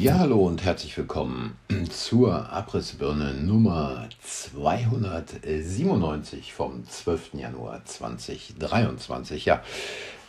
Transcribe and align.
Ja, 0.00 0.18
hallo 0.18 0.46
und 0.46 0.64
herzlich 0.64 0.96
willkommen 0.96 1.58
zur 1.90 2.50
Abrissbirne 2.50 3.34
Nummer 3.34 4.08
297 4.22 6.54
vom 6.54 6.88
12. 6.88 7.34
Januar 7.34 7.84
2023. 7.84 9.44
Ja, 9.44 9.62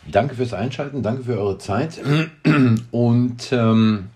danke 0.06 0.34
fürs 0.34 0.52
Einschalten, 0.52 1.02
danke 1.02 1.24
für 1.24 1.38
eure 1.38 1.56
Zeit. 1.56 2.02
Und 2.90 3.50
ähm, 3.50 4.10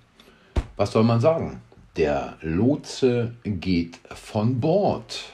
was 0.77 0.93
soll 0.93 1.05
man 1.05 1.21
sagen? 1.21 1.63
Der 1.97 2.37
Lotse 2.43 3.33
geht 3.43 3.99
von 4.15 4.61
Bord. 4.61 5.25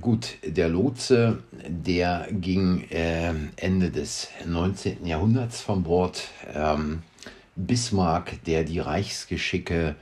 Gut, 0.00 0.34
der 0.44 0.68
Lotse, 0.68 1.44
der 1.68 2.26
ging 2.32 2.82
äh, 2.90 3.32
Ende 3.54 3.92
des 3.92 4.30
19. 4.44 5.06
Jahrhunderts 5.06 5.60
von 5.60 5.84
Bord. 5.84 6.24
Ähm, 6.52 7.04
Bismarck, 7.56 8.44
der 8.44 8.64
die 8.64 8.78
Reichsgeschicke 8.78 9.96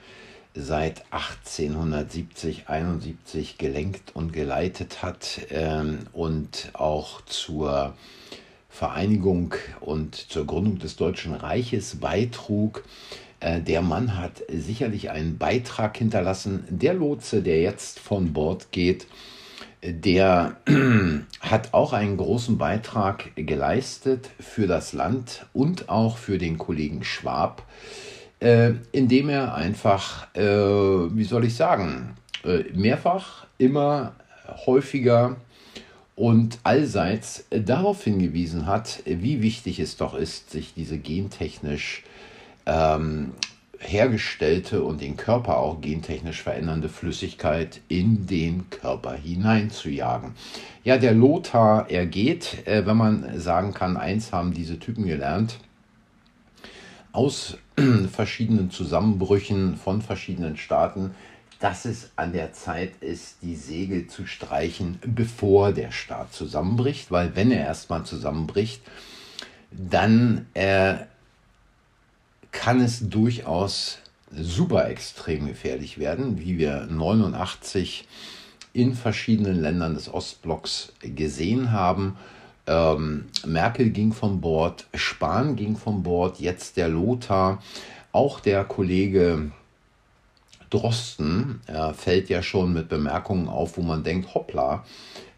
seit 0.54 1.04
1870, 1.10 2.68
71 2.68 3.58
gelenkt 3.58 4.14
und 4.14 4.32
geleitet 4.32 5.02
hat 5.02 5.40
ähm, 5.50 6.00
und 6.12 6.70
auch 6.74 7.20
zur 7.22 7.94
Vereinigung 8.68 9.54
und 9.80 10.14
zur 10.16 10.46
Gründung 10.46 10.78
des 10.78 10.96
Deutschen 10.96 11.34
Reiches 11.34 11.96
beitrug. 11.96 12.84
Äh, 13.40 13.60
der 13.60 13.82
Mann 13.82 14.16
hat 14.16 14.42
sicherlich 14.48 15.10
einen 15.10 15.38
Beitrag 15.38 15.96
hinterlassen. 15.96 16.64
Der 16.68 16.94
Lotse, 16.94 17.42
der 17.42 17.60
jetzt 17.60 18.00
von 18.00 18.32
Bord 18.32 18.72
geht, 18.72 19.06
der 19.84 20.56
hat 21.40 21.74
auch 21.74 21.92
einen 21.92 22.16
großen 22.16 22.58
Beitrag 22.58 23.32
geleistet 23.36 24.30
für 24.40 24.66
das 24.66 24.92
Land 24.92 25.46
und 25.52 25.88
auch 25.88 26.16
für 26.16 26.38
den 26.38 26.58
Kollegen 26.58 27.04
Schwab, 27.04 27.62
äh, 28.40 28.72
indem 28.92 29.28
er 29.28 29.54
einfach, 29.54 30.34
äh, 30.34 30.42
wie 30.42 31.24
soll 31.24 31.44
ich 31.44 31.54
sagen, 31.54 32.16
äh, 32.44 32.64
mehrfach, 32.72 33.46
immer 33.58 34.12
häufiger 34.66 35.36
und 36.16 36.58
allseits 36.62 37.44
darauf 37.50 38.04
hingewiesen 38.04 38.66
hat, 38.66 39.02
wie 39.04 39.42
wichtig 39.42 39.80
es 39.80 39.96
doch 39.96 40.14
ist, 40.14 40.50
sich 40.50 40.74
diese 40.74 40.98
gentechnisch 40.98 42.04
ähm, 42.66 43.32
hergestellte 43.86 44.82
und 44.82 45.00
den 45.00 45.16
Körper 45.16 45.58
auch 45.58 45.80
gentechnisch 45.80 46.42
verändernde 46.42 46.88
Flüssigkeit 46.88 47.80
in 47.88 48.26
den 48.26 48.70
Körper 48.70 49.14
hineinzujagen. 49.14 50.32
Ja, 50.82 50.98
der 50.98 51.12
Lothar, 51.12 51.90
er 51.90 52.06
geht, 52.06 52.66
äh, 52.66 52.86
wenn 52.86 52.96
man 52.96 53.40
sagen 53.40 53.74
kann, 53.74 53.96
eins 53.96 54.32
haben 54.32 54.52
diese 54.52 54.78
Typen 54.78 55.06
gelernt, 55.06 55.58
aus 57.12 57.58
verschiedenen 58.12 58.70
Zusammenbrüchen 58.70 59.76
von 59.76 60.02
verschiedenen 60.02 60.56
Staaten, 60.56 61.14
dass 61.60 61.84
es 61.84 62.10
an 62.16 62.32
der 62.32 62.52
Zeit 62.52 62.92
ist, 63.00 63.36
die 63.42 63.54
Segel 63.54 64.06
zu 64.06 64.26
streichen, 64.26 64.98
bevor 65.06 65.72
der 65.72 65.92
Staat 65.92 66.32
zusammenbricht, 66.34 67.10
weil 67.10 67.36
wenn 67.36 67.50
er 67.50 67.64
erstmal 67.64 68.04
zusammenbricht, 68.04 68.82
dann 69.70 70.46
äh, 70.54 70.96
kann 72.54 72.80
es 72.80 73.10
durchaus 73.10 73.98
super 74.30 74.88
extrem 74.88 75.46
gefährlich 75.46 75.98
werden, 75.98 76.38
wie 76.38 76.56
wir 76.56 76.86
89 76.86 78.06
in 78.72 78.94
verschiedenen 78.94 79.60
Ländern 79.60 79.94
des 79.94 80.12
Ostblocks 80.12 80.92
gesehen 81.00 81.72
haben. 81.72 82.16
Ähm, 82.66 83.26
Merkel 83.44 83.90
ging 83.90 84.12
von 84.12 84.40
Bord, 84.40 84.86
Spahn 84.94 85.56
ging 85.56 85.76
von 85.76 86.02
Bord, 86.02 86.40
jetzt 86.40 86.78
der 86.78 86.88
Lothar, 86.88 87.62
auch 88.12 88.40
der 88.40 88.64
Kollege 88.64 89.50
Drosten 90.70 91.60
äh, 91.66 91.92
fällt 91.92 92.28
ja 92.28 92.42
schon 92.42 92.72
mit 92.72 92.88
Bemerkungen 92.88 93.48
auf, 93.48 93.76
wo 93.76 93.82
man 93.82 94.02
denkt, 94.02 94.34
hoppla, 94.34 94.84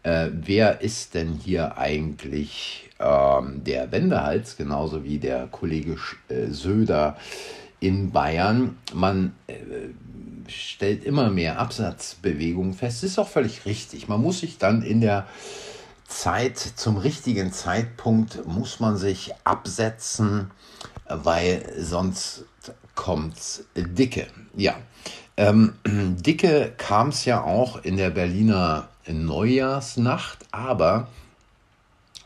äh, 0.03 0.29
wer 0.31 0.81
ist 0.81 1.13
denn 1.13 1.33
hier 1.33 1.77
eigentlich 1.77 2.86
ähm, 2.99 3.63
der 3.63 3.91
Wendehals, 3.91 4.57
genauso 4.57 5.03
wie 5.03 5.19
der 5.19 5.47
Kollege 5.47 5.97
äh, 6.29 6.47
Söder 6.47 7.17
in 7.79 8.11
Bayern. 8.11 8.77
Man 8.93 9.35
äh, 9.47 9.55
stellt 10.47 11.03
immer 11.03 11.29
mehr 11.29 11.59
Absatzbewegungen 11.59 12.73
fest. 12.73 13.03
Ist 13.03 13.19
auch 13.19 13.27
völlig 13.27 13.65
richtig. 13.65 14.07
Man 14.07 14.21
muss 14.21 14.39
sich 14.39 14.57
dann 14.57 14.81
in 14.81 15.01
der 15.01 15.27
Zeit, 16.07 16.57
zum 16.57 16.97
richtigen 16.97 17.51
Zeitpunkt, 17.51 18.47
muss 18.47 18.79
man 18.79 18.97
sich 18.97 19.33
absetzen, 19.43 20.51
weil 21.07 21.65
sonst 21.77 22.45
kommt's 22.95 23.65
dicke. 23.75 24.27
Ja, 24.55 24.75
ähm, 25.35 25.73
dicke 25.85 26.73
kam 26.77 27.09
es 27.09 27.25
ja 27.25 27.43
auch 27.43 27.83
in 27.83 27.97
der 27.97 28.09
Berliner 28.09 28.87
Neujahrsnacht, 29.07 30.39
aber 30.51 31.07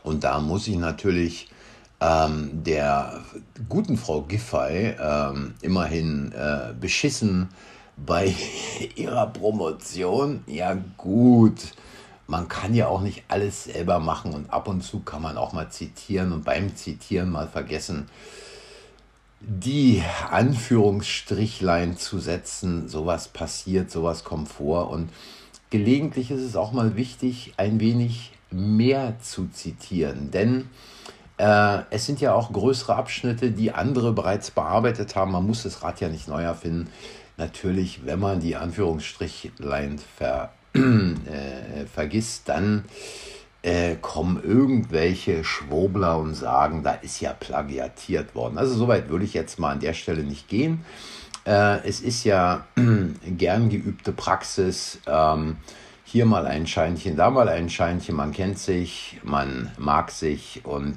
und 0.02 0.24
da 0.24 0.40
muss 0.40 0.68
ich 0.68 0.76
natürlich 0.76 1.48
ähm, 2.00 2.64
der 2.64 3.20
guten 3.68 3.96
Frau 3.96 4.22
Giffey 4.22 4.94
ähm, 5.00 5.54
immerhin 5.60 6.32
äh, 6.32 6.72
beschissen 6.78 7.48
bei 7.96 8.34
ihrer 8.96 9.26
Promotion. 9.28 10.42
Ja 10.46 10.76
gut, 10.96 11.74
man 12.26 12.48
kann 12.48 12.74
ja 12.74 12.88
auch 12.88 13.00
nicht 13.00 13.24
alles 13.28 13.64
selber 13.64 14.00
machen 14.00 14.32
und 14.32 14.50
ab 14.50 14.68
und 14.68 14.82
zu 14.82 15.00
kann 15.00 15.22
man 15.22 15.36
auch 15.36 15.52
mal 15.52 15.70
zitieren 15.70 16.32
und 16.32 16.44
beim 16.44 16.74
Zitieren 16.74 17.30
mal 17.30 17.46
vergessen, 17.46 18.08
die 19.40 20.02
Anführungsstrichlein 20.30 21.96
zu 21.96 22.18
setzen. 22.18 22.88
Sowas 22.88 23.28
passiert, 23.28 23.90
sowas 23.90 24.24
kommt 24.24 24.48
vor 24.48 24.90
und 24.90 25.10
gelegentlich 25.70 26.30
ist 26.30 26.42
es 26.42 26.56
auch 26.56 26.72
mal 26.72 26.96
wichtig, 26.96 27.54
ein 27.56 27.80
wenig 27.80 28.32
mehr 28.52 29.18
zu 29.20 29.48
zitieren, 29.48 30.30
denn 30.30 30.68
äh, 31.38 31.78
es 31.90 32.06
sind 32.06 32.20
ja 32.20 32.34
auch 32.34 32.52
größere 32.52 32.94
Abschnitte, 32.94 33.50
die 33.50 33.72
andere 33.72 34.12
bereits 34.12 34.50
bearbeitet 34.50 35.16
haben. 35.16 35.32
Man 35.32 35.46
muss 35.46 35.64
das 35.64 35.82
Rad 35.82 36.00
ja 36.00 36.08
nicht 36.08 36.28
neu 36.28 36.42
erfinden. 36.42 36.88
Natürlich, 37.36 38.04
wenn 38.04 38.20
man 38.20 38.40
die 38.40 38.56
Anführungsstrichlein 38.56 39.98
ver, 39.98 40.52
äh, 40.74 41.86
vergisst, 41.92 42.48
dann 42.48 42.84
äh, 43.62 43.96
kommen 43.96 44.42
irgendwelche 44.44 45.42
Schwobler 45.44 46.18
und 46.18 46.34
sagen, 46.34 46.82
da 46.82 46.92
ist 46.92 47.20
ja 47.20 47.32
plagiatiert 47.32 48.34
worden. 48.34 48.58
Also 48.58 48.74
soweit 48.74 49.08
würde 49.08 49.24
ich 49.24 49.34
jetzt 49.34 49.58
mal 49.58 49.72
an 49.72 49.80
der 49.80 49.94
Stelle 49.94 50.22
nicht 50.22 50.48
gehen. 50.48 50.84
Äh, 51.44 51.86
es 51.88 52.00
ist 52.00 52.24
ja 52.24 52.66
gern 53.26 53.68
geübte 53.70 54.12
Praxis. 54.12 55.00
Ähm, 55.06 55.56
hier 56.12 56.26
mal 56.26 56.46
ein 56.46 56.66
Scheinchen, 56.66 57.16
da 57.16 57.30
mal 57.30 57.48
ein 57.48 57.70
Scheinchen, 57.70 58.14
man 58.14 58.32
kennt 58.32 58.58
sich, 58.58 59.18
man 59.22 59.72
mag 59.78 60.10
sich 60.10 60.60
und 60.62 60.96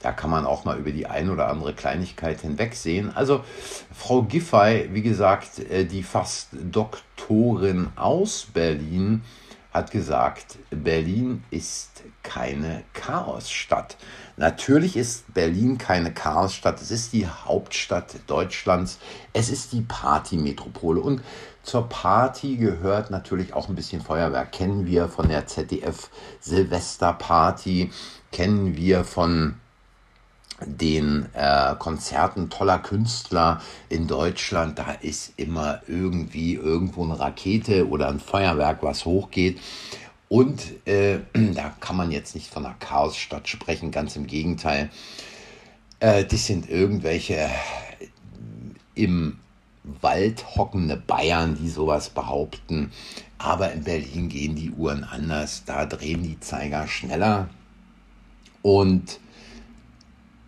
da 0.00 0.10
kann 0.10 0.28
man 0.28 0.44
auch 0.44 0.64
mal 0.64 0.76
über 0.76 0.90
die 0.90 1.06
ein 1.06 1.30
oder 1.30 1.48
andere 1.48 1.72
Kleinigkeit 1.72 2.40
hinwegsehen. 2.40 3.14
Also 3.14 3.44
Frau 3.94 4.22
Giffey, 4.22 4.88
wie 4.92 5.02
gesagt, 5.02 5.60
äh, 5.60 5.84
die 5.84 6.02
fast 6.02 6.48
Doktorin 6.52 7.90
aus 7.94 8.48
Berlin, 8.52 9.22
hat 9.76 9.90
gesagt, 9.90 10.56
Berlin 10.70 11.44
ist 11.50 12.02
keine 12.22 12.82
Chaosstadt. 12.94 13.96
Natürlich 14.38 14.96
ist 14.96 15.32
Berlin 15.34 15.76
keine 15.76 16.12
Chaosstadt. 16.12 16.80
Es 16.80 16.90
ist 16.90 17.12
die 17.12 17.26
Hauptstadt 17.26 18.16
Deutschlands. 18.26 18.98
Es 19.34 19.50
ist 19.50 19.72
die 19.72 19.82
Partymetropole. 19.82 21.00
Und 21.00 21.20
zur 21.66 21.88
Party 21.88 22.56
gehört 22.56 23.10
natürlich 23.10 23.52
auch 23.52 23.68
ein 23.68 23.74
bisschen 23.74 24.00
Feuerwerk. 24.00 24.52
Kennen 24.52 24.86
wir 24.86 25.08
von 25.08 25.28
der 25.28 25.46
ZDF 25.46 26.10
Silvesterparty, 26.40 27.90
kennen 28.30 28.76
wir 28.76 29.04
von 29.04 29.56
den 30.64 31.26
äh, 31.34 31.74
Konzerten 31.78 32.48
toller 32.48 32.78
Künstler 32.78 33.60
in 33.88 34.06
Deutschland, 34.06 34.78
da 34.78 34.92
ist 34.92 35.34
immer 35.36 35.82
irgendwie 35.86 36.54
irgendwo 36.54 37.04
eine 37.04 37.18
Rakete 37.18 37.88
oder 37.88 38.08
ein 38.08 38.20
Feuerwerk, 38.20 38.82
was 38.82 39.04
hochgeht. 39.04 39.60
Und 40.28 40.86
äh, 40.86 41.18
da 41.34 41.74
kann 41.80 41.96
man 41.96 42.12
jetzt 42.12 42.36
nicht 42.36 42.50
von 42.50 42.64
einer 42.64 42.76
Chaosstadt 42.76 43.48
sprechen, 43.48 43.90
ganz 43.90 44.16
im 44.16 44.26
Gegenteil. 44.28 44.88
Äh, 45.98 46.24
das 46.24 46.46
sind 46.46 46.70
irgendwelche 46.70 47.50
im 48.94 49.38
Wald 50.00 50.56
hockende 50.56 50.96
Bayern, 50.96 51.56
die 51.56 51.68
sowas 51.68 52.10
behaupten. 52.10 52.92
Aber 53.38 53.72
in 53.72 53.84
Berlin 53.84 54.28
gehen 54.28 54.56
die 54.56 54.70
Uhren 54.70 55.04
anders, 55.04 55.64
da 55.64 55.86
drehen 55.86 56.22
die 56.22 56.40
Zeiger 56.40 56.86
schneller. 56.88 57.48
Und 58.62 59.20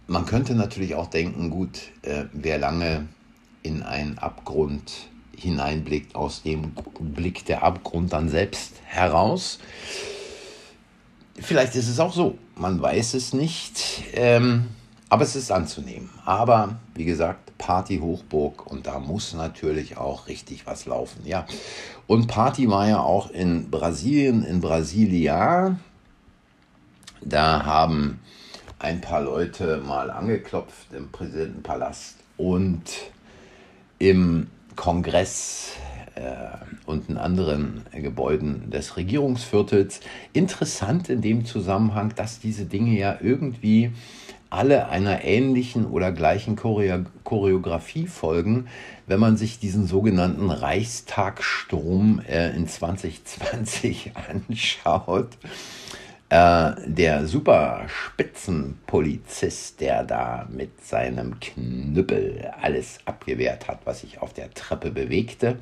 man 0.07 0.27
könnte 0.27 0.55
natürlich 0.55 0.95
auch 0.95 1.09
denken, 1.09 1.51
gut, 1.51 1.81
äh, 2.03 2.25
wer 2.33 2.59
lange 2.59 3.07
in 3.63 3.83
einen 3.83 4.19
Abgrund 4.19 4.93
hineinblickt, 5.37 6.17
aus 6.17 6.43
dem 6.43 6.73
blickt 6.99 7.49
der 7.49 7.63
Abgrund 7.63 8.13
dann 8.13 8.29
selbst 8.29 8.75
heraus. 8.87 9.61
Vielleicht 11.41 11.77
ist 11.77 11.89
es 11.89 12.01
auch 12.01 12.13
so, 12.13 12.37
man 12.57 12.81
weiß 12.81 13.15
es 13.15 13.33
nicht. 13.33 14.03
Ähm, 14.15 14.67
aber 15.09 15.23
es 15.23 15.37
ist 15.37 15.51
anzunehmen. 15.51 16.11
Aber 16.25 16.77
wie 16.95 17.05
gesagt, 17.05 17.57
Party 17.59 17.99
Hochburg 17.99 18.67
und 18.71 18.87
da 18.87 18.99
muss 18.99 19.35
natürlich 19.35 19.97
auch 19.97 20.29
richtig 20.29 20.67
was 20.67 20.87
laufen. 20.87 21.23
Ja. 21.25 21.47
Und 22.07 22.29
Party 22.29 22.69
war 22.71 22.89
ja 22.89 23.01
auch 23.01 23.31
in 23.31 23.71
Brasilien, 23.71 24.45
in 24.45 24.61
Brasilia. 24.61 25.77
Da 27.21 27.65
haben 27.65 28.21
ein 28.79 29.01
paar 29.01 29.23
Leute 29.23 29.83
mal 29.85 30.11
angeklopft 30.11 30.93
im 30.93 31.11
Präsidentenpalast 31.11 32.17
und 32.37 32.85
im 33.99 34.47
Kongress 34.77 35.73
äh, 36.15 36.31
und 36.87 37.09
in 37.09 37.19
anderen 37.19 37.85
Gebäuden 37.93 38.71
des 38.71 38.97
Regierungsviertels. 38.97 40.01
Interessant 40.33 41.09
in 41.09 41.21
dem 41.21 41.45
Zusammenhang, 41.45 42.15
dass 42.15 42.39
diese 42.39 42.67
Dinge 42.67 42.97
ja 42.97 43.19
irgendwie 43.21 43.93
alle 44.51 44.89
einer 44.89 45.25
ähnlichen 45.25 45.87
oder 45.87 46.13
gleichen 46.13 46.57
Choreografie 46.57 48.07
folgen, 48.07 48.69
wenn 49.07 49.21
man 49.21 49.37
sich 49.37 49.59
diesen 49.59 49.87
sogenannten 49.87 50.51
Reichstagssturm 50.51 52.23
äh, 52.29 52.55
in 52.57 52.67
2020 52.67 54.13
anschaut. 54.49 55.37
Äh, 56.31 56.73
der 56.87 57.27
Superspitzenpolizist, 57.27 59.81
der 59.81 60.05
da 60.05 60.47
mit 60.51 60.85
seinem 60.85 61.41
Knüppel 61.41 62.53
alles 62.61 62.99
abgewehrt 63.07 63.67
hat, 63.67 63.79
was 63.85 64.01
sich 64.01 64.21
auf 64.21 64.35
der 64.35 64.53
Treppe 64.53 64.91
bewegte. 64.91 65.57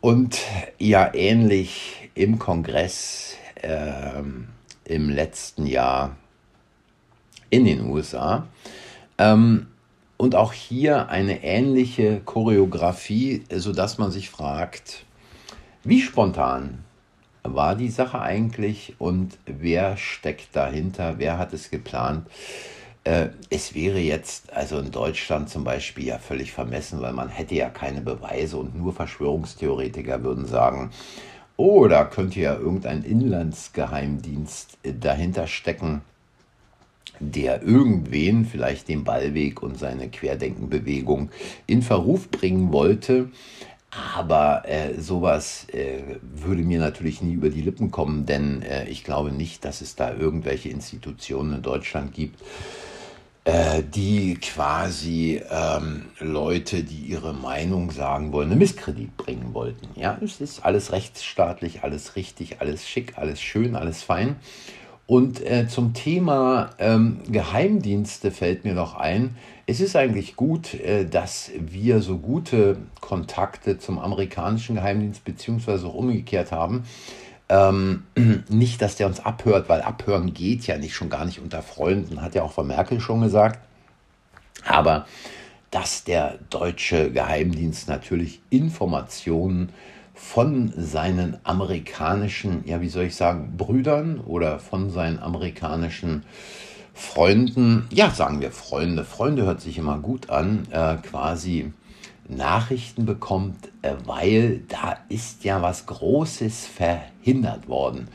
Und 0.00 0.38
ja, 0.78 1.12
ähnlich 1.12 2.08
im 2.14 2.38
Kongress 2.38 3.36
äh, 3.60 4.22
im 4.84 5.10
letzten 5.10 5.66
Jahr 5.66 6.16
in 7.50 7.64
den 7.64 7.86
USA. 7.86 8.46
Ähm, 9.18 9.68
und 10.16 10.34
auch 10.34 10.52
hier 10.52 11.08
eine 11.10 11.44
ähnliche 11.44 12.20
Choreografie, 12.24 13.44
sodass 13.54 13.98
man 13.98 14.10
sich 14.10 14.30
fragt, 14.30 15.04
wie 15.84 16.00
spontan 16.00 16.84
war 17.42 17.76
die 17.76 17.90
Sache 17.90 18.20
eigentlich 18.20 18.94
und 18.98 19.38
wer 19.46 19.96
steckt 19.96 20.56
dahinter, 20.56 21.18
wer 21.18 21.38
hat 21.38 21.52
es 21.52 21.70
geplant. 21.70 22.26
Äh, 23.04 23.28
es 23.50 23.74
wäre 23.74 24.00
jetzt 24.00 24.52
also 24.52 24.78
in 24.78 24.90
Deutschland 24.90 25.48
zum 25.48 25.62
Beispiel 25.62 26.06
ja 26.06 26.18
völlig 26.18 26.52
vermessen, 26.52 27.00
weil 27.00 27.12
man 27.12 27.28
hätte 27.28 27.54
ja 27.54 27.68
keine 27.68 28.00
Beweise 28.00 28.56
und 28.56 28.74
nur 28.74 28.92
Verschwörungstheoretiker 28.92 30.24
würden 30.24 30.46
sagen, 30.46 30.90
oh, 31.56 31.86
da 31.86 32.04
könnte 32.04 32.40
ja 32.40 32.56
irgendein 32.56 33.04
Inlandsgeheimdienst 33.04 34.78
äh, 34.82 34.92
dahinter 34.92 35.46
stecken, 35.46 36.02
der 37.20 37.62
irgendwen, 37.62 38.44
vielleicht 38.44 38.88
den 38.88 39.04
Ballweg 39.04 39.62
und 39.62 39.78
seine 39.78 40.08
Querdenkenbewegung 40.08 41.30
in 41.66 41.82
Verruf 41.82 42.30
bringen 42.30 42.72
wollte. 42.72 43.30
Aber 44.16 44.68
äh, 44.68 45.00
sowas 45.00 45.66
äh, 45.72 46.02
würde 46.20 46.62
mir 46.62 46.78
natürlich 46.80 47.22
nie 47.22 47.32
über 47.32 47.48
die 47.48 47.62
Lippen 47.62 47.90
kommen, 47.90 48.26
denn 48.26 48.60
äh, 48.62 48.88
ich 48.88 49.04
glaube 49.04 49.32
nicht, 49.32 49.64
dass 49.64 49.80
es 49.80 49.96
da 49.96 50.12
irgendwelche 50.12 50.68
Institutionen 50.68 51.54
in 51.54 51.62
Deutschland 51.62 52.12
gibt, 52.12 52.42
äh, 53.44 53.82
die 53.82 54.34
quasi 54.34 55.40
ähm, 55.50 56.06
Leute, 56.18 56.82
die 56.82 56.96
ihre 56.96 57.32
Meinung 57.32 57.90
sagen 57.90 58.32
wollen, 58.32 58.50
eine 58.50 58.58
Misskredit 58.58 59.16
bringen 59.16 59.54
wollten. 59.54 59.88
Ja, 59.94 60.18
es 60.20 60.40
ist 60.40 60.64
alles 60.64 60.92
rechtsstaatlich, 60.92 61.82
alles 61.82 62.16
richtig, 62.16 62.60
alles 62.60 62.86
schick, 62.86 63.16
alles 63.16 63.40
schön, 63.40 63.76
alles 63.76 64.02
fein. 64.02 64.36
Und 65.06 65.40
äh, 65.40 65.68
zum 65.68 65.94
Thema 65.94 66.70
ähm, 66.78 67.20
Geheimdienste 67.28 68.32
fällt 68.32 68.64
mir 68.64 68.74
noch 68.74 68.96
ein, 68.96 69.36
es 69.66 69.80
ist 69.80 69.94
eigentlich 69.94 70.34
gut, 70.34 70.74
äh, 70.74 71.04
dass 71.04 71.50
wir 71.58 72.00
so 72.02 72.18
gute 72.18 72.78
Kontakte 73.00 73.78
zum 73.78 74.00
amerikanischen 74.00 74.74
Geheimdienst 74.74 75.24
beziehungsweise 75.24 75.86
auch 75.86 75.94
umgekehrt 75.94 76.50
haben. 76.50 76.84
Ähm, 77.48 78.02
nicht, 78.48 78.82
dass 78.82 78.96
der 78.96 79.06
uns 79.06 79.20
abhört, 79.20 79.68
weil 79.68 79.80
abhören 79.82 80.34
geht 80.34 80.66
ja 80.66 80.76
nicht, 80.76 80.94
schon 80.94 81.10
gar 81.10 81.24
nicht 81.24 81.40
unter 81.40 81.62
Freunden, 81.62 82.20
hat 82.20 82.34
ja 82.34 82.42
auch 82.42 82.52
Frau 82.52 82.64
Merkel 82.64 82.98
schon 82.98 83.20
gesagt. 83.20 83.60
Aber 84.64 85.06
dass 85.70 86.02
der 86.02 86.38
deutsche 86.50 87.12
Geheimdienst 87.12 87.88
natürlich 87.88 88.40
Informationen 88.50 89.68
von 90.16 90.72
seinen 90.76 91.36
amerikanischen, 91.44 92.64
ja, 92.66 92.80
wie 92.80 92.88
soll 92.88 93.04
ich 93.04 93.14
sagen, 93.14 93.54
Brüdern 93.56 94.18
oder 94.18 94.58
von 94.58 94.90
seinen 94.90 95.18
amerikanischen 95.18 96.24
Freunden, 96.94 97.86
ja, 97.92 98.10
sagen 98.10 98.40
wir 98.40 98.50
Freunde, 98.50 99.04
Freunde 99.04 99.44
hört 99.44 99.60
sich 99.60 99.76
immer 99.76 99.98
gut 99.98 100.30
an, 100.30 100.66
äh, 100.70 100.96
quasi 100.96 101.72
Nachrichten 102.26 103.04
bekommt, 103.04 103.68
äh, 103.82 103.92
weil 104.06 104.62
da 104.68 104.96
ist 105.10 105.44
ja 105.44 105.60
was 105.60 105.84
Großes 105.84 106.66
verhindert 106.66 107.68
worden. 107.68 108.08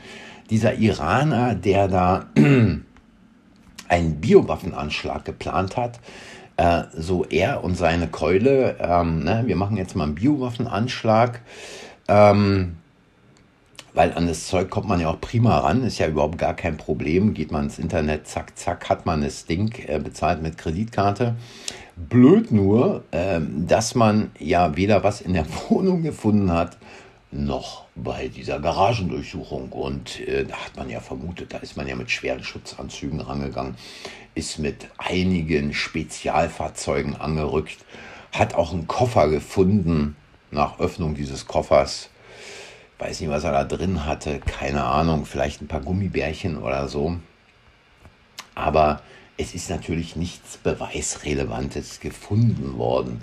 Dieser 0.50 0.74
Iraner, 0.74 1.54
der 1.54 1.86
da 1.86 2.26
einen 3.88 4.20
Biowaffenanschlag 4.20 5.24
geplant 5.24 5.76
hat, 5.76 6.00
äh, 6.56 6.82
so 6.96 7.24
er 7.24 7.62
und 7.62 7.76
seine 7.76 8.08
Keule, 8.08 8.76
ähm, 8.80 9.22
ne, 9.22 9.44
wir 9.46 9.56
machen 9.56 9.76
jetzt 9.76 9.94
mal 9.94 10.04
einen 10.04 10.16
Biowaffenanschlag, 10.16 11.40
ähm, 12.12 12.76
weil 13.94 14.12
an 14.12 14.26
das 14.26 14.46
Zeug 14.46 14.70
kommt 14.70 14.88
man 14.88 15.00
ja 15.00 15.08
auch 15.10 15.20
prima 15.20 15.58
ran, 15.58 15.84
ist 15.84 15.98
ja 15.98 16.08
überhaupt 16.08 16.38
gar 16.38 16.54
kein 16.54 16.76
Problem. 16.76 17.34
Geht 17.34 17.52
man 17.52 17.64
ins 17.64 17.78
Internet, 17.78 18.26
zack, 18.26 18.58
zack, 18.58 18.88
hat 18.88 19.06
man 19.06 19.22
das 19.22 19.46
Ding 19.46 19.74
äh, 19.86 19.98
bezahlt 19.98 20.42
mit 20.42 20.58
Kreditkarte. 20.58 21.36
Blöd 21.96 22.52
nur, 22.52 23.04
äh, 23.12 23.40
dass 23.66 23.94
man 23.94 24.30
ja 24.38 24.76
weder 24.76 25.04
was 25.04 25.20
in 25.20 25.32
der 25.32 25.46
Wohnung 25.68 26.02
gefunden 26.02 26.52
hat, 26.52 26.76
noch 27.30 27.84
bei 27.94 28.28
dieser 28.28 28.60
Garagendurchsuchung. 28.60 29.72
Und 29.72 30.20
äh, 30.20 30.44
da 30.44 30.56
hat 30.56 30.76
man 30.76 30.90
ja 30.90 31.00
vermutet, 31.00 31.54
da 31.54 31.58
ist 31.58 31.76
man 31.76 31.88
ja 31.88 31.96
mit 31.96 32.10
schweren 32.10 32.44
Schutzanzügen 32.44 33.20
rangegangen, 33.20 33.74
ist 34.34 34.58
mit 34.58 34.88
einigen 34.98 35.72
Spezialfahrzeugen 35.72 37.16
angerückt, 37.16 37.78
hat 38.32 38.54
auch 38.54 38.72
einen 38.72 38.86
Koffer 38.86 39.28
gefunden 39.28 40.16
nach 40.52 40.78
Öffnung 40.78 41.14
dieses 41.14 41.46
Koffers 41.46 42.10
weiß 43.02 43.20
nicht, 43.20 43.30
was 43.30 43.44
er 43.44 43.52
da 43.52 43.64
drin 43.64 44.06
hatte, 44.06 44.38
keine 44.38 44.84
Ahnung, 44.84 45.26
vielleicht 45.26 45.60
ein 45.60 45.66
paar 45.66 45.80
Gummibärchen 45.80 46.58
oder 46.58 46.88
so. 46.88 47.16
Aber 48.54 49.02
es 49.36 49.54
ist 49.54 49.70
natürlich 49.70 50.14
nichts 50.14 50.56
Beweisrelevantes 50.58 51.98
gefunden 51.98 52.78
worden. 52.78 53.22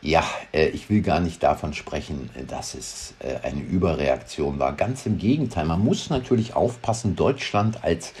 Ja, 0.00 0.24
äh, 0.52 0.68
ich 0.68 0.90
will 0.90 1.02
gar 1.02 1.18
nicht 1.18 1.42
davon 1.42 1.72
sprechen, 1.72 2.30
dass 2.46 2.74
es 2.74 3.14
äh, 3.18 3.36
eine 3.42 3.62
Überreaktion 3.62 4.60
war. 4.60 4.74
Ganz 4.74 5.06
im 5.06 5.18
Gegenteil, 5.18 5.64
man 5.64 5.80
muss 5.80 6.08
natürlich 6.08 6.54
aufpassen, 6.54 7.16
Deutschland 7.16 7.82
als 7.82 8.12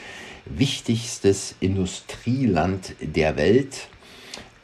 wichtigstes 0.46 1.54
Industrieland 1.60 2.94
der 3.00 3.36
Welt, 3.36 3.88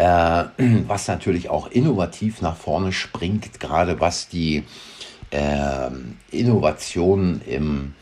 was 0.88 1.09
natürlich 1.09 1.49
auch 1.49 1.68
innovativ 1.68 2.42
nach 2.42 2.56
vorne 2.56 2.92
springt, 2.92 3.61
gerade 3.61 4.00
was 4.00 4.28
die 4.28 4.64
äh, 5.30 5.90
Innovationen 6.30 7.40
im 7.47 7.94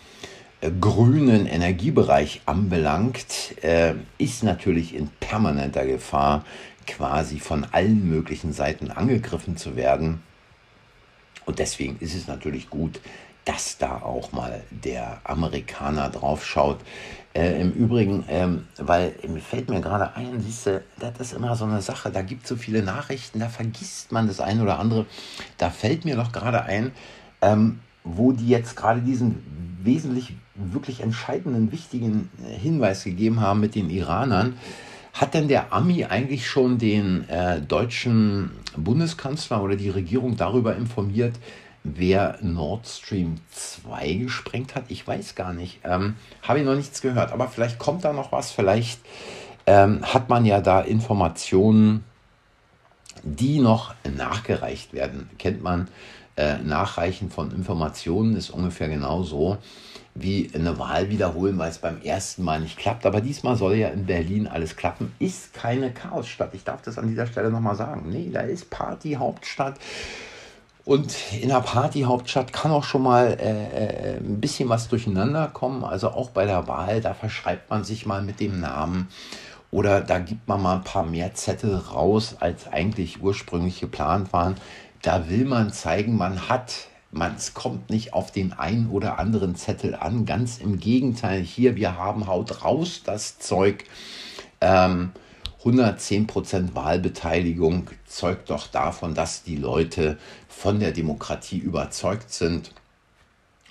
äh, 0.61 0.71
grünen 0.71 1.47
Energiebereich 1.47 2.43
anbelangt, 2.47 3.63
äh, 3.63 3.95
ist 4.19 4.43
natürlich 4.43 4.95
in 4.95 5.09
permanenter 5.21 5.87
Gefahr, 5.87 6.45
quasi 6.87 7.39
von 7.39 7.67
allen 7.71 8.09
möglichen 8.09 8.53
Seiten 8.53 8.91
angegriffen 8.91 9.57
zu 9.57 9.77
werden. 9.77 10.23
Und 11.47 11.59
deswegen 11.59 11.97
ist 12.01 12.15
es 12.15 12.27
natürlich 12.27 12.69
gut, 12.69 13.01
dass 13.45 13.79
da 13.79 14.03
auch 14.03 14.33
mal 14.33 14.63
der 14.71 15.21
Amerikaner 15.25 16.11
drauf 16.11 16.45
schaut. 16.45 16.81
Äh, 17.33 17.61
Im 17.61 17.71
Übrigen, 17.73 18.25
ähm, 18.29 18.65
weil 18.77 19.15
mir 19.29 19.41
fällt 19.41 19.71
mir 19.71 19.81
gerade 19.81 20.17
ein, 20.17 20.41
siehst 20.41 20.67
du, 20.67 20.83
das 20.99 21.13
ist 21.21 21.33
immer 21.33 21.55
so 21.55 21.65
eine 21.65 21.81
Sache, 21.81 22.11
da 22.11 22.23
gibt 22.23 22.43
es 22.43 22.49
so 22.49 22.57
viele 22.57 22.83
Nachrichten, 22.83 23.39
da 23.39 23.49
vergisst 23.49 24.11
man 24.11 24.27
das 24.27 24.41
eine 24.41 24.63
oder 24.63 24.81
andere. 24.81 25.07
Da 25.57 25.71
fällt 25.71 26.05
mir 26.05 26.17
noch 26.17 26.33
gerade 26.33 26.65
ein, 26.65 26.91
ähm, 27.41 27.79
wo 28.03 28.33
die 28.33 28.49
jetzt 28.49 28.75
gerade 28.77 29.01
diesen 29.01 29.45
wesentlich, 29.83 30.35
wirklich 30.57 31.03
entscheidenden, 31.03 31.71
wichtigen 31.71 32.31
äh, 32.45 32.59
Hinweis 32.59 33.05
gegeben 33.05 33.41
haben 33.41 33.61
mit 33.61 33.77
den 33.77 33.91
Iranern. 33.91 34.55
Hat 35.13 35.35
denn 35.35 35.47
der 35.47 35.73
Ami 35.73 36.05
eigentlich 36.05 36.49
schon 36.49 36.79
den 36.79 37.29
äh, 37.29 37.61
deutschen 37.61 38.51
Bundeskanzler 38.77 39.63
oder 39.63 39.77
die 39.77 39.91
Regierung 39.91 40.37
darüber 40.37 40.75
informiert, 40.75 41.37
wer 41.85 42.39
Nord 42.43 42.87
Stream 42.87 43.37
2 43.53 44.15
gesprengt 44.15 44.75
hat? 44.75 44.85
Ich 44.89 45.07
weiß 45.07 45.35
gar 45.35 45.53
nicht. 45.53 45.81
Ähm, 45.85 46.17
Habe 46.43 46.61
ich 46.61 46.65
noch 46.65 46.75
nichts 46.75 47.01
gehört. 47.01 47.33
Aber 47.33 47.49
vielleicht 47.49 47.79
kommt 47.79 48.05
da 48.05 48.13
noch 48.13 48.33
was. 48.33 48.51
Vielleicht 48.51 49.01
ähm, 49.67 50.03
hat 50.03 50.29
man 50.29 50.45
ja 50.45 50.61
da 50.61 50.81
Informationen 50.81 52.05
die 53.23 53.61
noch 53.61 53.95
nachgereicht 54.17 54.93
werden. 54.93 55.29
Kennt 55.39 55.63
man, 55.63 55.89
äh, 56.37 56.59
Nachreichen 56.59 57.31
von 57.31 57.51
Informationen 57.51 58.37
ist 58.37 58.51
ungefähr 58.51 58.89
genauso 58.89 59.59
wie 60.15 60.51
eine 60.55 60.79
Wahl 60.79 61.09
wiederholen, 61.11 61.59
weil 61.59 61.71
es 61.71 61.79
beim 61.79 62.01
ersten 62.03 62.43
Mal 62.43 62.61
nicht 62.61 62.79
klappt. 62.79 63.07
Aber 63.07 63.21
diesmal 63.21 63.57
soll 63.57 63.77
ja 63.77 63.89
in 63.89 64.07
Berlin 64.07 64.47
alles 64.47 64.77
klappen. 64.77 65.13
Ist 65.19 65.55
keine 65.55 65.93
Chaosstadt. 65.93 66.55
Ich 66.55 66.65
darf 66.65 66.83
das 66.83 66.99
an 66.99 67.09
dieser 67.09 67.27
Stelle 67.27 67.51
nochmal 67.51 67.77
sagen. 67.77 68.09
Nee, 68.11 68.31
da 68.33 68.41
ist 68.41 68.71
Partyhauptstadt. 68.71 69.79
Und 70.85 71.15
in 71.41 71.49
der 71.49 71.61
Partyhauptstadt 71.61 72.53
kann 72.53 72.71
auch 72.71 72.85
schon 72.85 73.03
mal 73.03 73.37
äh, 73.39 74.15
äh, 74.15 74.17
ein 74.17 74.41
bisschen 74.41 74.69
was 74.69 74.89
durcheinander 74.89 75.49
kommen. 75.49 75.85
Also 75.85 76.09
auch 76.09 76.31
bei 76.31 76.47
der 76.47 76.67
Wahl, 76.69 77.01
da 77.01 77.15
verschreibt 77.15 77.71
man 77.71 77.85
sich 77.85 78.07
mal 78.07 78.23
mit 78.23 78.41
dem 78.41 78.61
Namen. 78.61 79.09
Oder 79.71 80.01
da 80.01 80.19
gibt 80.19 80.49
man 80.49 80.63
mal 80.63 80.77
ein 80.77 80.85
paar 80.85 81.05
mehr 81.05 81.35
Zettel 81.35 81.77
raus, 81.77 82.37
als 82.41 82.67
eigentlich 82.67 83.23
ursprünglich 83.23 83.81
geplant 83.81 84.33
waren. 84.33 84.57
Da 85.03 85.29
will 85.29 85.45
man 85.45 85.73
zeigen, 85.73 86.17
man 86.17 86.49
hat 86.49 86.89
man, 87.13 87.35
es 87.35 87.55
kommt 87.55 87.91
nicht 87.91 88.13
auf 88.15 88.31
den 88.31 88.53
einen 88.53 88.89
oder 88.89 89.19
anderen 89.19 89.57
Zettel 89.57 89.95
an. 89.95 90.27
Ganz 90.27 90.59
im 90.59 90.79
Gegenteil, 90.79 91.43
hier, 91.43 91.77
wir 91.77 91.97
haben 91.97 92.27
haut 92.27 92.65
raus 92.65 93.03
das 93.05 93.39
Zeug. 93.39 93.85
Ähm, 94.61 95.11
110% 95.65 96.75
Wahlbeteiligung 96.75 97.89
zeugt 98.07 98.51
doch 98.51 98.67
davon, 98.67 99.15
dass 99.15 99.43
die 99.43 99.57
Leute 99.57 100.19
von 100.49 100.81
der 100.81 100.93
Demokratie 100.93 101.59
überzeugt 101.59 102.33
sind 102.33 102.73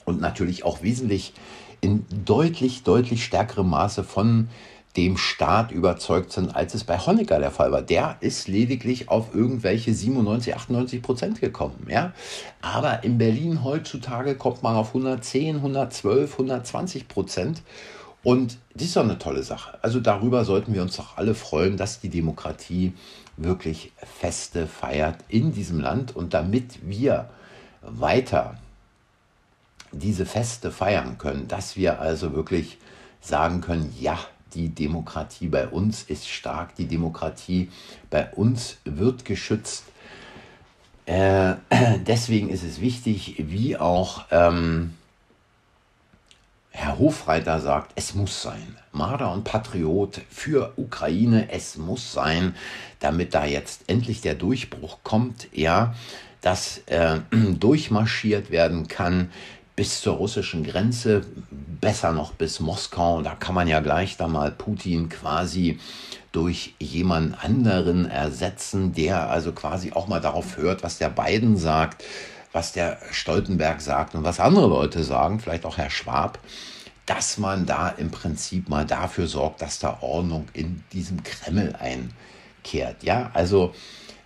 und 0.05 0.21
natürlich 0.21 0.63
auch 0.63 0.83
wesentlich 0.83 1.33
in 1.81 2.05
deutlich, 2.25 2.83
deutlich 2.83 3.23
stärkerem 3.23 3.69
Maße 3.69 4.03
von 4.03 4.49
dem 4.97 5.17
Staat 5.17 5.71
überzeugt 5.71 6.31
sind, 6.31 6.55
als 6.55 6.73
es 6.73 6.83
bei 6.83 6.97
Honecker 6.97 7.39
der 7.39 7.51
Fall 7.51 7.71
war. 7.71 7.81
Der 7.81 8.17
ist 8.21 8.47
lediglich 8.47 9.09
auf 9.09 9.35
irgendwelche 9.35 9.93
97, 9.93 10.55
98 10.55 11.01
Prozent 11.01 11.41
gekommen. 11.41 11.87
Ja? 11.89 12.13
Aber 12.61 13.03
in 13.03 13.17
Berlin 13.17 13.63
heutzutage 13.63 14.35
kommt 14.35 14.63
man 14.63 14.75
auf 14.75 14.89
110, 14.89 15.57
112, 15.57 16.31
120 16.33 17.07
Prozent. 17.07 17.61
Und 18.23 18.57
das 18.73 18.87
ist 18.87 18.95
doch 18.95 19.03
eine 19.03 19.17
tolle 19.17 19.43
Sache. 19.43 19.77
Also 19.81 19.99
darüber 19.99 20.43
sollten 20.43 20.73
wir 20.73 20.81
uns 20.81 20.97
doch 20.97 21.17
alle 21.17 21.35
freuen, 21.35 21.77
dass 21.77 22.01
die 22.01 22.09
Demokratie 22.09 22.93
wirklich 23.37 23.93
Feste 24.19 24.67
feiert 24.67 25.17
in 25.29 25.53
diesem 25.53 25.79
Land. 25.79 26.15
Und 26.15 26.33
damit 26.33 26.87
wir 26.87 27.29
weiter 27.81 28.57
diese 29.91 30.25
Feste 30.25 30.71
feiern 30.71 31.17
können, 31.17 31.47
dass 31.47 31.75
wir 31.75 31.99
also 31.99 32.33
wirklich 32.33 32.77
sagen 33.21 33.61
können, 33.61 33.93
ja, 33.99 34.19
die 34.53 34.69
Demokratie 34.69 35.47
bei 35.47 35.67
uns 35.67 36.03
ist 36.03 36.27
stark, 36.27 36.75
die 36.75 36.87
Demokratie 36.87 37.69
bei 38.09 38.29
uns 38.31 38.77
wird 38.83 39.25
geschützt. 39.25 39.85
Äh, 41.05 41.55
deswegen 42.07 42.49
ist 42.49 42.63
es 42.63 42.81
wichtig, 42.81 43.35
wie 43.37 43.77
auch 43.77 44.25
ähm, 44.31 44.93
Herr 46.79 46.97
Hofreiter 46.97 47.59
sagt, 47.59 47.91
es 47.95 48.15
muss 48.15 48.41
sein. 48.41 48.77
Marder 48.93 49.33
und 49.33 49.43
Patriot 49.43 50.21
für 50.29 50.71
Ukraine, 50.77 51.51
es 51.51 51.75
muss 51.75 52.13
sein, 52.13 52.55
damit 53.01 53.33
da 53.33 53.43
jetzt 53.43 53.81
endlich 53.87 54.21
der 54.21 54.33
Durchbruch 54.35 54.99
kommt, 55.03 55.49
ja, 55.51 55.93
dass 56.39 56.77
äh, 56.85 57.19
durchmarschiert 57.59 58.49
werden 58.49 58.87
kann, 58.87 59.29
bis 59.75 59.99
zur 59.99 60.15
russischen 60.15 60.63
Grenze, 60.63 61.25
besser 61.51 62.13
noch 62.13 62.31
bis 62.31 62.61
Moskau. 62.61 63.23
Da 63.23 63.35
kann 63.35 63.55
man 63.55 63.67
ja 63.67 63.81
gleich 63.81 64.15
da 64.15 64.29
mal 64.29 64.49
Putin 64.49 65.09
quasi 65.09 65.81
durch 66.31 66.75
jemand 66.79 67.43
anderen 67.43 68.09
ersetzen, 68.09 68.93
der 68.93 69.29
also 69.29 69.51
quasi 69.51 69.91
auch 69.91 70.07
mal 70.07 70.21
darauf 70.21 70.55
hört, 70.55 70.81
was 70.83 70.97
der 70.97 71.09
Biden 71.09 71.57
sagt, 71.57 72.05
was 72.51 72.71
der 72.71 72.97
Stoltenberg 73.11 73.81
sagt 73.81 74.15
und 74.15 74.23
was 74.23 74.39
andere 74.39 74.67
Leute 74.67 75.03
sagen, 75.03 75.39
vielleicht 75.39 75.65
auch 75.65 75.77
Herr 75.77 75.89
Schwab, 75.89 76.39
dass 77.05 77.37
man 77.37 77.65
da 77.65 77.89
im 77.89 78.11
Prinzip 78.11 78.69
mal 78.69 78.85
dafür 78.85 79.27
sorgt, 79.27 79.61
dass 79.61 79.79
da 79.79 79.97
Ordnung 80.01 80.47
in 80.53 80.83
diesem 80.93 81.23
Kreml 81.23 81.75
einkehrt. 81.75 83.03
Ja, 83.03 83.31
also 83.33 83.73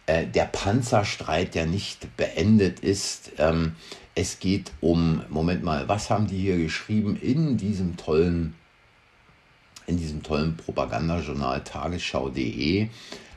äh, 0.06 0.26
der 0.26 0.46
Panzerstreit, 0.46 1.56
der 1.56 1.66
nicht 1.66 2.18
beendet 2.18 2.82
ist, 2.82 3.32
ähm, 3.38 3.76
es 4.16 4.40
geht 4.40 4.72
um, 4.82 5.24
Moment 5.30 5.64
mal, 5.64 5.88
was 5.88 6.10
haben 6.10 6.28
die 6.28 6.38
hier 6.38 6.58
geschrieben 6.58 7.18
in 7.20 7.58
diesem 7.58 7.98
tollen, 7.98 8.54
in 9.88 9.98
diesem 9.98 10.22
tollen 10.22 10.56
Propagandajournal 10.58 11.64
tagesschau.de? 11.64 12.90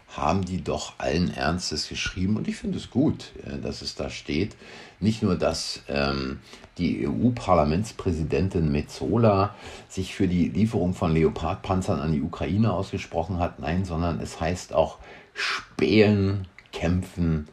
Haben 0.08 0.44
die 0.44 0.62
doch 0.62 0.94
allen 0.98 1.32
Ernstes 1.32 1.88
geschrieben 1.88 2.36
und 2.36 2.48
ich 2.48 2.56
finde 2.56 2.78
es 2.78 2.90
gut, 2.90 3.32
äh, 3.44 3.58
dass 3.58 3.82
es 3.82 3.94
da 3.94 4.10
steht. 4.10 4.56
Nicht 5.00 5.22
nur, 5.22 5.36
dass 5.36 5.82
ähm, 5.88 6.40
die 6.78 7.06
EU-Parlamentspräsidentin 7.06 8.70
Metzola 8.70 9.54
sich 9.88 10.14
für 10.14 10.28
die 10.28 10.48
Lieferung 10.48 10.94
von 10.94 11.12
Leopardpanzern 11.12 12.00
an 12.00 12.12
die 12.12 12.22
Ukraine 12.22 12.72
ausgesprochen 12.72 13.38
hat, 13.38 13.60
nein, 13.60 13.84
sondern 13.84 14.20
es 14.20 14.40
heißt 14.40 14.74
auch 14.74 14.98
spähen, 15.34 16.46
kämpfen 16.72 17.48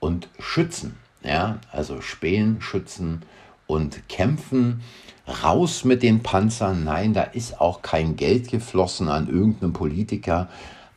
und 0.00 0.28
schützen. 0.38 0.96
Ja, 1.22 1.58
also 1.72 2.00
spähen, 2.00 2.60
schützen 2.60 3.22
und 3.66 4.08
kämpfen. 4.08 4.80
Raus 5.42 5.84
mit 5.84 6.02
den 6.02 6.22
Panzern. 6.22 6.84
Nein, 6.84 7.12
da 7.12 7.22
ist 7.22 7.60
auch 7.60 7.82
kein 7.82 8.16
Geld 8.16 8.48
geflossen 8.48 9.08
an 9.08 9.28
irgendeinen 9.28 9.72
Politiker. 9.72 10.48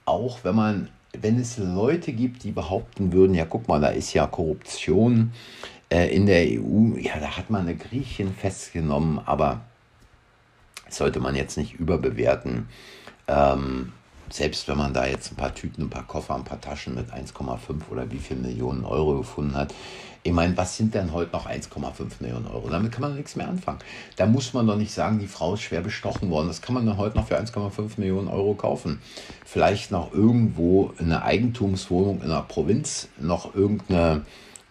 Auch 0.06 0.44
wenn 0.44 0.56
man, 0.56 0.90
wenn 1.14 1.40
es 1.40 1.58
Leute 1.58 2.14
gibt, 2.14 2.44
die 2.44 2.52
behaupten 2.52 3.12
würden, 3.12 3.34
ja, 3.34 3.46
guck 3.46 3.68
mal, 3.68 3.82
da 3.82 3.90
ist 3.90 4.14
ja 4.14 4.28
Korruption 4.28 5.32
äh, 5.90 6.14
in 6.16 6.26
der 6.26 6.46
EU. 6.46 6.98
Ja, 6.98 7.20
da 7.20 7.38
hat 7.38 7.50
man 7.50 7.62
eine 7.62 7.76
Griechin 7.76 8.34
festgenommen, 8.34 9.20
aber 9.26 9.62
sollte 10.90 11.20
man 11.20 11.36
jetzt 11.36 11.58
nicht 11.58 11.74
überbewerten. 11.74 12.68
Ähm, 13.28 13.94
selbst 14.32 14.68
wenn 14.68 14.78
man 14.78 14.94
da 14.94 15.06
jetzt 15.06 15.32
ein 15.32 15.36
paar 15.36 15.54
Tüten, 15.54 15.84
ein 15.84 15.90
paar 15.90 16.06
Koffer, 16.06 16.36
ein 16.36 16.44
paar 16.44 16.62
Taschen 16.62 16.96
mit 16.96 17.12
1,5 17.12 17.90
oder 17.90 18.12
wie 18.12 18.18
viel 18.18 18.38
Millionen 18.38 18.86
Euro 18.86 19.18
gefunden 19.18 19.56
hat, 19.56 19.74
ich 20.22 20.34
meine, 20.34 20.56
was 20.58 20.76
sind 20.76 20.94
denn 20.94 21.14
heute 21.14 21.32
noch 21.32 21.48
1,5 21.48 22.20
Millionen 22.20 22.46
Euro? 22.48 22.70
Damit 22.70 22.92
kann 22.92 23.02
man 23.02 23.16
nichts 23.16 23.38
mehr 23.38 23.48
anfangen. 23.48 23.80
Da 24.18 24.26
muss 24.26 24.54
man 24.54 24.68
doch 24.68 24.76
nicht 24.76 24.92
sagen, 24.92 25.20
die 25.20 25.28
Frau 25.28 25.54
ist 25.54 25.62
schwer 25.62 25.82
bestochen 25.82 26.30
worden. 26.30 26.50
Das 26.50 26.62
kann 26.62 26.76
man 26.76 26.86
dann 26.86 26.98
heute 26.98 27.18
noch 27.18 27.28
für 27.28 27.40
1,5 27.40 27.92
Millionen 27.98 28.28
Euro 28.28 28.54
kaufen. 28.54 29.02
Vielleicht 29.46 29.92
noch 29.92 30.14
irgendwo 30.14 30.94
eine 31.00 31.24
Eigentumswohnung 31.24 32.22
in 32.22 32.30
der 32.30 32.42
Provinz, 32.42 33.08
noch 33.18 33.56
irgendeine 33.56 34.26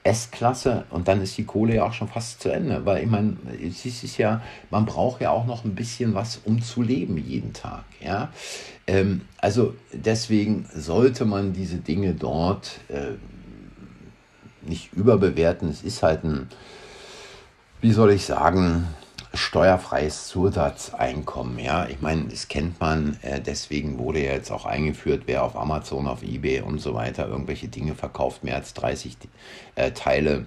S-Klasse 0.04 0.84
und 0.90 1.08
dann 1.08 1.20
ist 1.20 1.36
die 1.36 1.44
Kohle 1.44 1.76
ja 1.76 1.84
auch 1.84 1.92
schon 1.92 2.08
fast 2.08 2.40
zu 2.40 2.50
Ende. 2.50 2.86
Weil 2.86 3.04
ich 3.04 3.10
meine, 3.10 3.36
es 3.62 3.84
ist 3.84 4.16
ja, 4.16 4.40
man 4.70 4.86
braucht 4.86 5.20
ja 5.20 5.30
auch 5.30 5.46
noch 5.46 5.64
ein 5.64 5.74
bisschen 5.74 6.14
was, 6.14 6.40
um 6.44 6.62
zu 6.62 6.82
leben 6.82 7.18
jeden 7.18 7.52
Tag. 7.52 7.84
Ja? 8.00 8.30
Ähm, 8.86 9.22
also 9.38 9.74
deswegen 9.92 10.66
sollte 10.74 11.24
man 11.24 11.52
diese 11.52 11.76
Dinge 11.76 12.14
dort 12.14 12.80
äh, 12.88 13.16
nicht 14.62 14.92
überbewerten. 14.92 15.68
Es 15.68 15.82
ist 15.82 16.02
halt 16.02 16.24
ein, 16.24 16.48
wie 17.80 17.92
soll 17.92 18.12
ich 18.12 18.24
sagen, 18.24 18.86
steuerfreies 19.35 20.28
Zusatzeinkommen. 20.28 21.58
Ja, 21.58 21.87
ich 21.87 22.00
meine, 22.00 22.25
das 22.25 22.49
kennt 22.49 22.80
man. 22.80 23.18
Äh, 23.23 23.40
deswegen 23.40 23.99
wurde 23.99 24.25
ja 24.25 24.32
jetzt 24.32 24.50
auch 24.50 24.64
eingeführt, 24.64 25.25
wer 25.26 25.44
auf 25.44 25.56
Amazon, 25.56 26.06
auf 26.06 26.23
eBay 26.23 26.62
und 26.62 26.80
so 26.80 26.94
weiter 26.94 27.28
irgendwelche 27.28 27.68
Dinge 27.68 27.94
verkauft, 27.94 28.44
mehr 28.44 28.56
als 28.56 28.75
30 28.75 29.16
äh, 29.75 29.90
Teile 29.92 30.47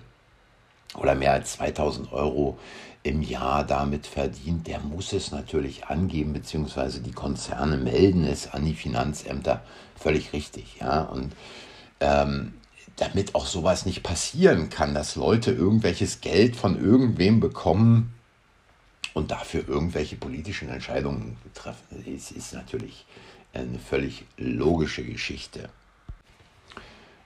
oder 0.97 1.15
mehr 1.15 1.33
als 1.33 1.53
2000 1.53 2.11
Euro 2.11 2.57
im 3.03 3.21
Jahr 3.21 3.63
damit 3.63 4.05
verdient, 4.05 4.67
der 4.67 4.79
muss 4.79 5.11
es 5.13 5.31
natürlich 5.31 5.85
angeben, 5.85 6.33
beziehungsweise 6.33 7.01
die 7.01 7.13
Konzerne 7.13 7.77
melden 7.77 8.25
es 8.25 8.51
an 8.51 8.65
die 8.65 8.75
Finanzämter. 8.75 9.61
Völlig 9.95 10.33
richtig, 10.33 10.77
ja. 10.79 11.01
Und 11.01 11.33
ähm, 11.99 12.53
damit 12.97 13.33
auch 13.33 13.47
sowas 13.47 13.85
nicht 13.85 14.03
passieren 14.03 14.69
kann, 14.69 14.93
dass 14.93 15.15
Leute 15.15 15.51
irgendwelches 15.51 16.21
Geld 16.21 16.55
von 16.55 16.79
irgendwem 16.79 17.39
bekommen 17.39 18.13
und 19.13 19.31
dafür 19.31 19.67
irgendwelche 19.67 20.15
politischen 20.15 20.69
Entscheidungen 20.69 21.37
treffen. 21.53 22.03
Es 22.15 22.31
ist 22.31 22.53
natürlich 22.53 23.05
eine 23.53 23.79
völlig 23.79 24.25
logische 24.37 25.03
Geschichte. 25.03 25.69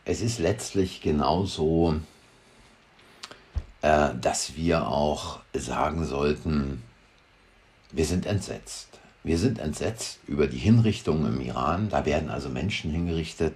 Es 0.03 0.21
ist 0.21 0.39
letztlich 0.39 1.01
genauso, 1.01 1.99
äh, 3.81 4.09
dass 4.19 4.55
wir 4.55 4.87
auch 4.87 5.39
sagen 5.53 6.05
sollten, 6.05 6.83
wir 7.91 8.05
sind 8.05 8.25
entsetzt. 8.25 8.99
Wir 9.23 9.37
sind 9.39 9.57
entsetzt 9.57 10.19
über 10.27 10.47
die 10.47 10.57
Hinrichtungen 10.57 11.35
im 11.35 11.41
Iran. 11.41 11.89
Da 11.89 12.05
werden 12.05 12.29
also 12.29 12.49
Menschen 12.49 12.91
hingerichtet, 12.91 13.55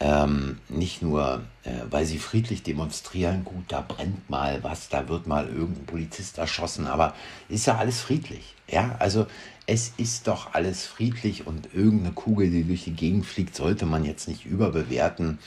ähm, 0.00 0.58
nicht 0.68 1.02
nur, 1.02 1.42
äh, 1.62 1.70
weil 1.90 2.04
sie 2.04 2.18
friedlich 2.18 2.62
demonstrieren, 2.62 3.44
gut, 3.44 3.64
da 3.68 3.80
brennt 3.80 4.28
mal 4.28 4.62
was, 4.62 4.88
da 4.88 5.08
wird 5.08 5.26
mal 5.26 5.46
irgendein 5.46 5.86
Polizist 5.86 6.38
erschossen, 6.38 6.86
aber 6.86 7.14
ist 7.48 7.66
ja 7.66 7.76
alles 7.76 8.00
friedlich. 8.00 8.54
Ja, 8.68 8.96
also 8.98 9.26
es 9.66 9.92
ist 9.96 10.26
doch 10.26 10.54
alles 10.54 10.86
friedlich 10.86 11.46
und 11.46 11.74
irgendeine 11.74 12.12
Kugel, 12.12 12.50
die 12.50 12.64
durch 12.64 12.84
die 12.84 12.92
Gegend 12.92 13.24
fliegt, 13.24 13.54
sollte 13.54 13.86
man 13.86 14.04
jetzt 14.04 14.28
nicht 14.28 14.44
überbewerten. 14.44 15.38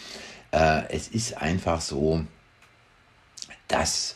Äh, 0.52 0.84
es 0.90 1.08
ist 1.08 1.38
einfach 1.38 1.82
so, 1.82 2.24
dass 3.68 4.16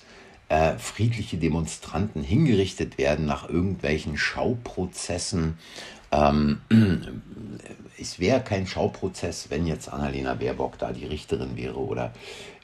äh, 0.49 0.77
friedliche 0.77 1.37
Demonstranten 1.37 2.23
hingerichtet 2.23 2.97
werden 2.97 3.25
nach 3.25 3.47
irgendwelchen 3.47 4.17
Schauprozessen. 4.17 5.57
Ähm, 6.11 6.61
es 7.99 8.19
wäre 8.19 8.41
kein 8.41 8.67
Schauprozess, 8.67 9.49
wenn 9.49 9.67
jetzt 9.67 9.89
Annalena 9.89 10.33
Baerbock 10.35 10.77
da 10.77 10.91
die 10.91 11.05
Richterin 11.05 11.55
wäre 11.55 11.77
oder 11.77 12.11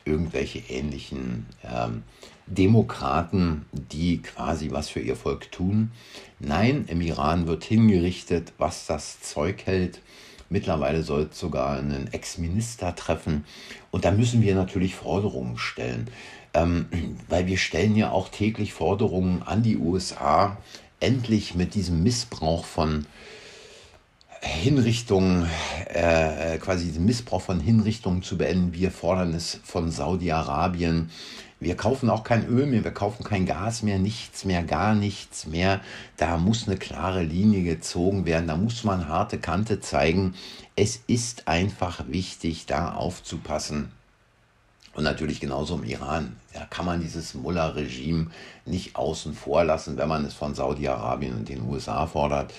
irgendwelche 0.05 0.59
ähnlichen 0.69 1.45
ähm, 1.63 2.03
Demokraten, 2.45 3.65
die 3.71 4.21
quasi 4.21 4.71
was 4.71 4.89
für 4.89 5.01
ihr 5.01 5.15
Volk 5.15 5.51
tun. 5.51 5.91
Nein, 6.39 6.85
im 6.87 7.01
Iran 7.01 7.47
wird 7.47 7.65
hingerichtet, 7.65 8.53
was 8.57 8.85
das 8.85 9.21
Zeug 9.21 9.65
hält. 9.65 10.01
Mittlerweile 10.49 11.03
soll 11.03 11.27
es 11.29 11.37
sogar 11.37 11.77
einen 11.77 12.07
Ex-Minister 12.13 12.95
treffen. 12.95 13.43
Und 13.91 14.05
da 14.05 14.11
müssen 14.11 14.41
wir 14.41 14.55
natürlich 14.55 14.95
Forderungen 14.95 15.57
stellen 15.57 16.09
ähm, 16.57 16.87
weil 17.29 17.47
wir 17.47 17.57
stellen 17.57 17.95
ja 17.95 18.11
auch 18.11 18.29
täglich 18.29 18.73
Forderungen 18.73 19.43
an 19.43 19.63
die 19.63 19.77
USA, 19.77 20.57
endlich 20.99 21.55
mit 21.55 21.75
diesem 21.75 22.03
Missbrauch 22.03 22.65
von 22.65 23.05
Hinrichtungen, 24.47 25.47
äh, 25.93 26.57
quasi 26.57 26.85
diesen 26.85 27.05
Missbrauch 27.05 27.41
von 27.41 27.59
Hinrichtungen 27.59 28.23
zu 28.23 28.37
beenden. 28.37 28.73
Wir 28.73 28.91
fordern 28.91 29.33
es 29.33 29.59
von 29.63 29.91
Saudi-Arabien. 29.91 31.09
Wir 31.59 31.75
kaufen 31.75 32.09
auch 32.09 32.23
kein 32.23 32.47
Öl 32.47 32.67
mehr, 32.67 32.83
wir 32.83 32.91
kaufen 32.91 33.23
kein 33.23 33.47
Gas 33.47 33.81
mehr, 33.81 33.97
nichts 33.97 34.45
mehr, 34.45 34.63
gar 34.63 34.93
nichts 34.93 35.47
mehr. 35.47 35.81
Da 36.15 36.37
muss 36.37 36.67
eine 36.67 36.77
klare 36.77 37.23
Linie 37.23 37.63
gezogen 37.63 38.25
werden, 38.25 38.47
da 38.47 38.55
muss 38.55 38.83
man 38.83 39.07
harte 39.07 39.39
Kante 39.39 39.79
zeigen. 39.79 40.35
Es 40.75 41.01
ist 41.07 41.47
einfach 41.47 42.05
wichtig, 42.07 42.67
da 42.67 42.93
aufzupassen. 42.93 43.91
Und 44.97 45.03
natürlich 45.03 45.39
genauso 45.39 45.75
im 45.75 45.83
Iran. 45.83 46.35
Da 46.55 46.65
kann 46.65 46.87
man 46.87 46.99
dieses 46.99 47.35
Mullah-Regime 47.35 48.31
nicht 48.65 48.95
außen 48.95 49.35
vor 49.35 49.63
lassen, 49.63 49.95
wenn 49.95 50.09
man 50.09 50.25
es 50.25 50.33
von 50.33 50.55
Saudi-Arabien 50.55 51.35
und 51.35 51.49
den 51.49 51.69
USA 51.69 52.07
fordert. 52.07 52.51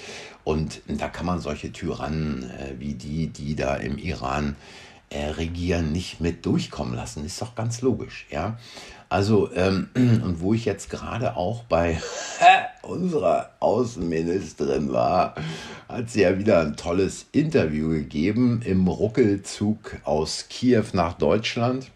Und 0.44 0.80
da 0.86 1.08
kann 1.08 1.26
man 1.26 1.40
solche 1.40 1.72
Tyrannen 1.72 2.48
äh, 2.48 2.78
wie 2.78 2.94
die, 2.94 3.26
die 3.26 3.56
da 3.56 3.74
im 3.74 3.98
Iran 3.98 4.54
äh, 5.10 5.30
regieren, 5.30 5.90
nicht 5.90 6.20
mit 6.20 6.46
durchkommen 6.46 6.94
lassen. 6.94 7.26
Ist 7.26 7.42
doch 7.42 7.56
ganz 7.56 7.80
logisch, 7.80 8.26
ja. 8.30 8.56
Also, 9.08 9.52
ähm, 9.54 9.88
und 9.96 10.40
wo 10.40 10.54
ich 10.54 10.64
jetzt 10.64 10.90
gerade 10.90 11.36
auch 11.36 11.64
bei 11.64 12.00
unserer 12.82 13.50
Außenministerin 13.58 14.92
war, 14.92 15.34
hat 15.88 16.10
sie 16.10 16.22
ja 16.22 16.38
wieder 16.38 16.60
ein 16.60 16.76
tolles 16.76 17.26
Interview 17.32 17.88
gegeben 17.88 18.62
im 18.64 18.86
Ruckelzug 18.86 19.96
aus 20.04 20.46
Kiew 20.48 20.84
nach 20.92 21.14
Deutschland 21.14 21.90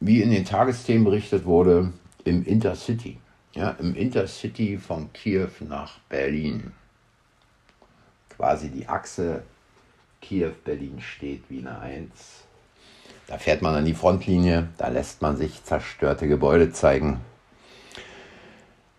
wie 0.00 0.22
in 0.22 0.30
den 0.30 0.44
Tagesthemen 0.44 1.04
berichtet 1.04 1.44
wurde, 1.44 1.92
im 2.24 2.44
Intercity. 2.44 3.18
Ja, 3.54 3.70
Im 3.70 3.96
Intercity 3.96 4.78
von 4.78 5.12
Kiew 5.12 5.48
nach 5.60 5.98
Berlin. 6.08 6.72
Quasi 8.28 8.68
die 8.68 8.86
Achse 8.86 9.42
Kiew-Berlin 10.20 11.00
steht 11.00 11.42
wie 11.48 11.58
eine 11.58 11.78
Eins. 11.80 12.44
Da 13.26 13.38
fährt 13.38 13.62
man 13.62 13.74
an 13.74 13.84
die 13.84 13.94
Frontlinie, 13.94 14.68
da 14.78 14.88
lässt 14.88 15.22
man 15.22 15.36
sich 15.36 15.64
zerstörte 15.64 16.28
Gebäude 16.28 16.72
zeigen. 16.72 17.20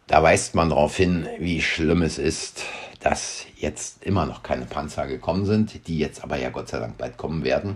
Da 0.07 0.23
weist 0.23 0.55
man 0.55 0.69
darauf 0.69 0.95
hin, 0.97 1.27
wie 1.39 1.61
schlimm 1.61 2.01
es 2.01 2.17
ist, 2.17 2.63
dass 2.99 3.45
jetzt 3.55 4.03
immer 4.03 4.25
noch 4.25 4.43
keine 4.43 4.65
Panzer 4.65 5.07
gekommen 5.07 5.45
sind, 5.45 5.87
die 5.87 5.99
jetzt 5.99 6.23
aber 6.23 6.37
ja 6.37 6.49
Gott 6.49 6.67
sei 6.67 6.79
Dank 6.79 6.97
bald 6.97 7.17
kommen 7.17 7.43
werden. 7.43 7.75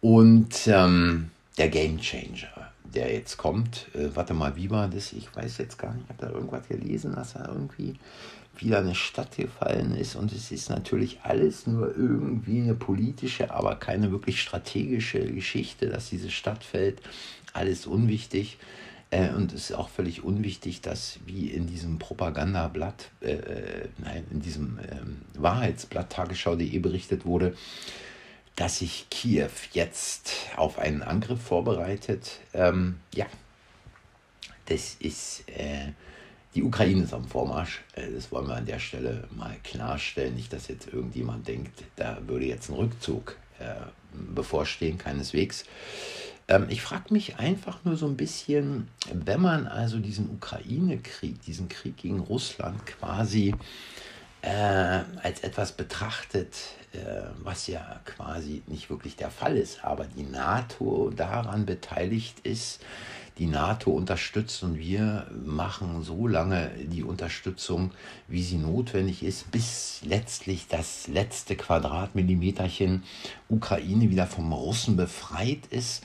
Und 0.00 0.66
ähm, 0.66 1.30
der 1.56 1.68
Game 1.68 1.98
Changer, 1.98 2.72
der 2.84 3.12
jetzt 3.12 3.36
kommt. 3.36 3.88
Äh, 3.94 4.14
warte 4.14 4.34
mal, 4.34 4.56
wie 4.56 4.70
war 4.70 4.88
das? 4.88 5.12
Ich 5.12 5.34
weiß 5.34 5.58
jetzt 5.58 5.78
gar 5.78 5.94
nicht. 5.94 6.04
Ich 6.04 6.10
habe 6.10 6.26
da 6.26 6.32
irgendwas 6.32 6.68
gelesen, 6.68 7.14
dass 7.14 7.34
er 7.34 7.48
irgendwie 7.48 7.94
wieder 8.56 8.78
eine 8.78 8.94
Stadt 8.94 9.36
gefallen 9.36 9.96
ist. 9.96 10.16
Und 10.16 10.32
es 10.32 10.50
ist 10.50 10.70
natürlich 10.70 11.20
alles 11.22 11.66
nur 11.66 11.96
irgendwie 11.96 12.60
eine 12.60 12.74
politische, 12.74 13.52
aber 13.52 13.76
keine 13.76 14.10
wirklich 14.10 14.40
strategische 14.40 15.20
Geschichte, 15.32 15.88
dass 15.88 16.10
diese 16.10 16.30
Stadt 16.30 16.64
fällt. 16.64 17.00
Alles 17.52 17.86
unwichtig. 17.86 18.58
Äh, 19.10 19.30
und 19.30 19.52
es 19.52 19.70
ist 19.70 19.76
auch 19.76 19.88
völlig 19.88 20.24
unwichtig, 20.24 20.80
dass 20.80 21.18
wie 21.26 21.48
in 21.48 21.66
diesem 21.66 21.98
Propagandablatt, 21.98 23.10
äh, 23.20 23.32
äh 23.32 23.88
nein, 23.98 24.24
in 24.30 24.40
diesem 24.40 24.78
äh, 24.78 25.40
Wahrheitsblatt 25.40 26.10
Tagesschau.de 26.10 26.78
berichtet 26.78 27.24
wurde, 27.24 27.54
dass 28.56 28.78
sich 28.78 29.06
Kiew 29.10 29.50
jetzt 29.72 30.30
auf 30.56 30.78
einen 30.78 31.02
Angriff 31.02 31.40
vorbereitet. 31.40 32.38
Ähm, 32.52 33.00
ja, 33.14 33.26
das 34.66 34.96
ist, 35.00 35.48
äh, 35.48 35.92
die 36.54 36.62
Ukraine 36.62 37.02
ist 37.02 37.12
am 37.12 37.26
Vormarsch. 37.26 37.82
Äh, 37.94 38.12
das 38.12 38.30
wollen 38.30 38.46
wir 38.46 38.56
an 38.56 38.66
der 38.66 38.78
Stelle 38.78 39.28
mal 39.36 39.56
klarstellen. 39.64 40.34
Nicht, 40.34 40.52
dass 40.52 40.68
jetzt 40.68 40.92
irgendjemand 40.92 41.48
denkt, 41.48 41.82
da 41.96 42.18
würde 42.26 42.46
jetzt 42.46 42.68
ein 42.68 42.74
Rückzug 42.74 43.36
äh, 43.58 43.74
bevorstehen, 44.12 44.98
keineswegs. 44.98 45.64
Ähm, 46.46 46.66
ich 46.68 46.82
frage 46.82 47.12
mich 47.12 47.38
einfach 47.38 47.84
nur 47.84 47.96
so 47.96 48.06
ein 48.06 48.16
bisschen, 48.16 48.88
wenn 49.12 49.40
man 49.40 49.66
also 49.66 49.98
diesen 49.98 50.30
Ukraine-Krieg, 50.30 51.42
diesen 51.42 51.68
Krieg 51.68 51.96
gegen 51.96 52.20
Russland 52.20 52.86
quasi 52.86 53.54
äh, 54.42 55.02
als 55.22 55.40
etwas 55.40 55.72
betrachtet, 55.72 56.56
was 57.42 57.66
ja 57.66 58.00
quasi 58.04 58.62
nicht 58.66 58.90
wirklich 58.90 59.16
der 59.16 59.30
Fall 59.30 59.56
ist, 59.56 59.84
aber 59.84 60.04
die 60.04 60.22
NATO 60.22 61.10
daran 61.14 61.66
beteiligt 61.66 62.40
ist, 62.40 62.80
die 63.38 63.46
NATO 63.46 63.90
unterstützt 63.90 64.62
und 64.62 64.78
wir 64.78 65.26
machen 65.44 66.02
so 66.04 66.28
lange 66.28 66.70
die 66.84 67.02
Unterstützung, 67.02 67.90
wie 68.28 68.44
sie 68.44 68.58
notwendig 68.58 69.24
ist, 69.24 69.50
bis 69.50 70.00
letztlich 70.04 70.68
das 70.68 71.08
letzte 71.08 71.56
Quadratmillimeterchen 71.56 73.02
Ukraine 73.48 74.10
wieder 74.10 74.26
vom 74.26 74.52
Russen 74.52 74.96
befreit 74.96 75.66
ist. 75.70 76.04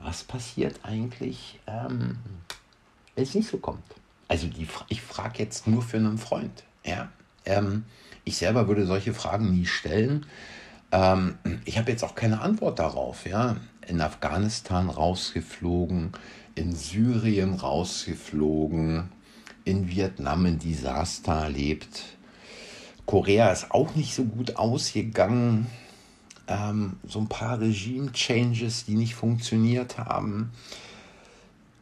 Was 0.00 0.22
passiert 0.22 0.80
eigentlich, 0.82 1.58
ähm, 1.66 2.18
wenn 3.14 3.24
es 3.24 3.34
nicht 3.34 3.48
so 3.48 3.56
kommt? 3.56 3.84
Also 4.28 4.46
die, 4.46 4.68
ich 4.88 5.00
frage 5.00 5.38
jetzt 5.38 5.66
nur 5.66 5.82
für 5.82 5.96
einen 5.96 6.18
Freund. 6.18 6.64
Ja? 6.84 7.08
Ähm, 7.46 7.84
ich 8.24 8.36
selber 8.36 8.68
würde 8.68 8.86
solche 8.86 9.14
Fragen 9.14 9.52
nie 9.52 9.66
stellen. 9.66 10.26
Ähm, 10.92 11.38
ich 11.64 11.78
habe 11.78 11.90
jetzt 11.90 12.04
auch 12.04 12.14
keine 12.14 12.40
Antwort 12.40 12.78
darauf. 12.78 13.26
Ja? 13.26 13.56
In 13.86 14.00
Afghanistan 14.00 14.90
rausgeflogen, 14.90 16.12
in 16.54 16.74
Syrien 16.74 17.54
rausgeflogen, 17.54 19.10
in 19.64 19.88
Vietnam 19.88 20.46
ein 20.46 20.58
Desaster 20.58 21.34
erlebt. 21.34 22.02
Korea 23.06 23.52
ist 23.52 23.70
auch 23.70 23.94
nicht 23.94 24.14
so 24.14 24.24
gut 24.24 24.56
ausgegangen. 24.56 25.68
Ähm, 26.48 26.96
so 27.06 27.20
ein 27.20 27.28
paar 27.28 27.60
Regime-Changes, 27.60 28.84
die 28.86 28.94
nicht 28.94 29.14
funktioniert 29.14 29.98
haben. 29.98 30.50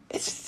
Es, 0.09 0.44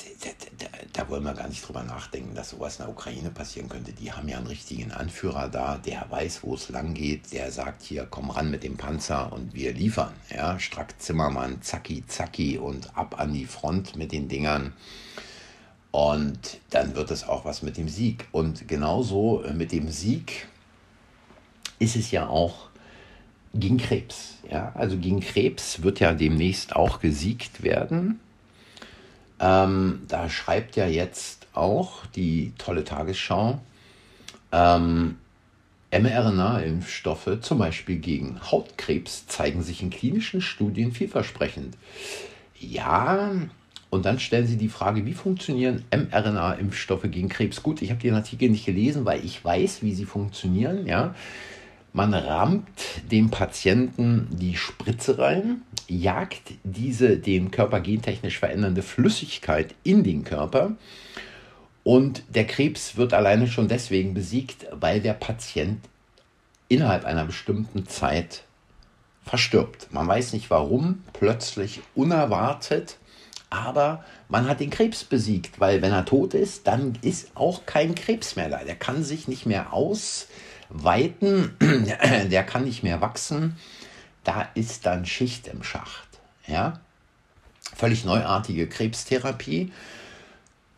da, 0.59 0.66
da, 0.92 1.09
wollen 1.09 1.25
wir 1.25 1.35
gar 1.35 1.49
nicht 1.49 1.66
drüber 1.66 1.83
nachdenken, 1.83 2.35
dass 2.35 2.51
sowas 2.51 2.77
in 2.77 2.85
der 2.85 2.92
Ukraine 2.92 3.31
passieren 3.31 3.69
könnte. 3.69 3.92
Die 3.92 4.12
haben 4.12 4.29
ja 4.29 4.38
einen 4.38 4.47
richtigen 4.47 4.92
Anführer 4.92 5.49
da, 5.49 5.79
der 5.79 6.07
weiß, 6.11 6.42
wo 6.42 6.55
es 6.55 6.69
lang 6.69 6.95
geht, 6.95 7.33
der 7.33 7.51
sagt 7.51 7.83
hier, 7.83 8.07
komm 8.09 8.31
ran 8.31 8.51
mit 8.51 8.62
dem 8.62 8.77
Panzer 8.77 9.33
und 9.33 9.55
wir 9.55 9.73
liefern. 9.73 10.12
Ja, 10.35 10.59
Strack 10.59 10.95
Zimmermann, 11.01 11.62
zacki, 11.62 12.05
zacki 12.07 12.59
und 12.59 12.97
ab 12.97 13.21
an 13.21 13.33
die 13.33 13.47
Front 13.47 13.97
mit 13.97 14.12
den 14.12 14.29
Dingern. 14.29 14.73
Und 15.90 16.61
dann 16.71 16.95
wird 16.95 17.11
es 17.11 17.27
auch 17.27 17.45
was 17.45 17.62
mit 17.62 17.77
dem 17.77 17.88
Sieg. 17.88 18.27
Und 18.33 18.69
genauso 18.69 19.42
äh, 19.42 19.55
mit 19.55 19.73
dem 19.73 19.88
Sieg 19.90 20.47
ist 21.79 21.97
es 21.97 22.11
ja 22.11 22.29
auch 22.29 22.69
gegen 23.55 23.79
Krebs. 23.79 24.35
Ja, 24.51 24.73
also 24.75 24.99
gegen 24.99 25.21
Krebs 25.21 25.83
wird 25.83 26.01
ja 26.01 26.12
demnächst 26.12 26.77
auch 26.77 27.01
gesiegt 27.01 27.62
werden. 27.62 28.21
Ähm, 29.40 30.03
da 30.09 30.29
schreibt 30.31 30.77
ja 30.77 30.87
jetzt 30.87 31.46
auch 31.53 32.07
die 32.07 32.53
tolle 32.59 32.85
Tagesschau, 32.85 33.61
ähm, 34.53 35.16
mRNA-Impfstoffe, 35.92 37.40
zum 37.40 37.59
Beispiel 37.59 37.96
gegen 37.96 38.40
Hautkrebs, 38.51 39.27
zeigen 39.27 39.62
sich 39.62 39.83
in 39.83 39.90
klinischen 39.90 40.40
Studien 40.40 40.92
vielversprechend. 40.92 41.77
Ja, 42.59 43.31
und 43.90 44.05
dann 44.05 44.18
stellen 44.18 44.46
sie 44.46 44.57
die 44.57 44.68
Frage, 44.68 45.07
wie 45.07 45.14
funktionieren 45.14 45.85
mRNA-Impfstoffe 45.90 47.05
gegen 47.11 47.29
Krebs? 47.29 47.62
Gut, 47.62 47.83
ich 47.83 47.90
habe 47.90 48.01
den 48.01 48.14
Artikel 48.14 48.51
nicht 48.51 48.66
gelesen, 48.66 49.05
weil 49.05 49.25
ich 49.25 49.44
weiß, 49.44 49.83
wie 49.83 49.94
sie 49.94 50.05
funktionieren. 50.05 50.87
Ja, 50.87 51.14
man 51.97 52.13
rammt 52.13 52.69
dem 53.11 53.31
Patienten 53.31 54.29
die 54.31 54.55
Spritze 54.55 55.19
rein, 55.19 55.63
jagt 55.89 56.53
diese 56.63 57.17
den 57.17 57.51
Körper 57.51 57.81
gentechnisch 57.81 58.39
verändernde 58.39 58.83
Flüssigkeit 58.83 59.75
in 59.83 60.05
den 60.05 60.23
Körper 60.23 60.73
und 61.85 62.23
der 62.29 62.47
Krebs 62.47 62.99
wird 62.99 63.15
alleine 63.15 63.49
schon 63.49 63.67
deswegen 63.67 64.13
besiegt, 64.13 64.67
weil 64.73 65.01
der 65.01 65.15
Patient 65.15 65.81
innerhalb 66.69 67.07
einer 67.07 67.25
bestimmten 67.25 67.87
Zeit 67.87 68.43
verstirbt. 69.25 69.91
Man 69.91 70.07
weiß 70.07 70.35
nicht 70.35 70.51
warum, 70.51 71.03
plötzlich 71.15 71.81
unerwartet, 71.95 72.99
aber 73.49 74.05
man 74.29 74.47
hat 74.47 74.61
den 74.61 74.71
Krebs 74.71 75.03
besiegt, 75.03 75.61
weil 75.61 75.81
wenn 75.81 75.93
er 75.93 76.05
tot 76.05 76.35
ist, 76.35 76.67
dann 76.67 76.99
ist 77.01 77.31
auch 77.35 77.65
kein 77.65 77.95
Krebs 77.95 78.37
mehr 78.37 78.51
da. 78.51 78.65
Der 78.65 78.77
kann 78.77 79.03
sich 79.03 79.29
nicht 79.29 79.47
mehr 79.47 79.73
ausweiten, 80.71 81.57
der 81.61 82.45
kann 82.45 82.65
nicht 82.65 82.83
mehr 82.83 83.01
wachsen. 83.01 83.57
Da 84.25 84.49
ist 84.55 84.87
dann 84.87 85.07
Schicht 85.07 85.47
im 85.47 85.63
Schacht. 85.63 86.09
Ja? 86.47 86.81
Völlig 87.75 88.05
neuartige 88.05 88.69
Krebstherapie. 88.69 89.73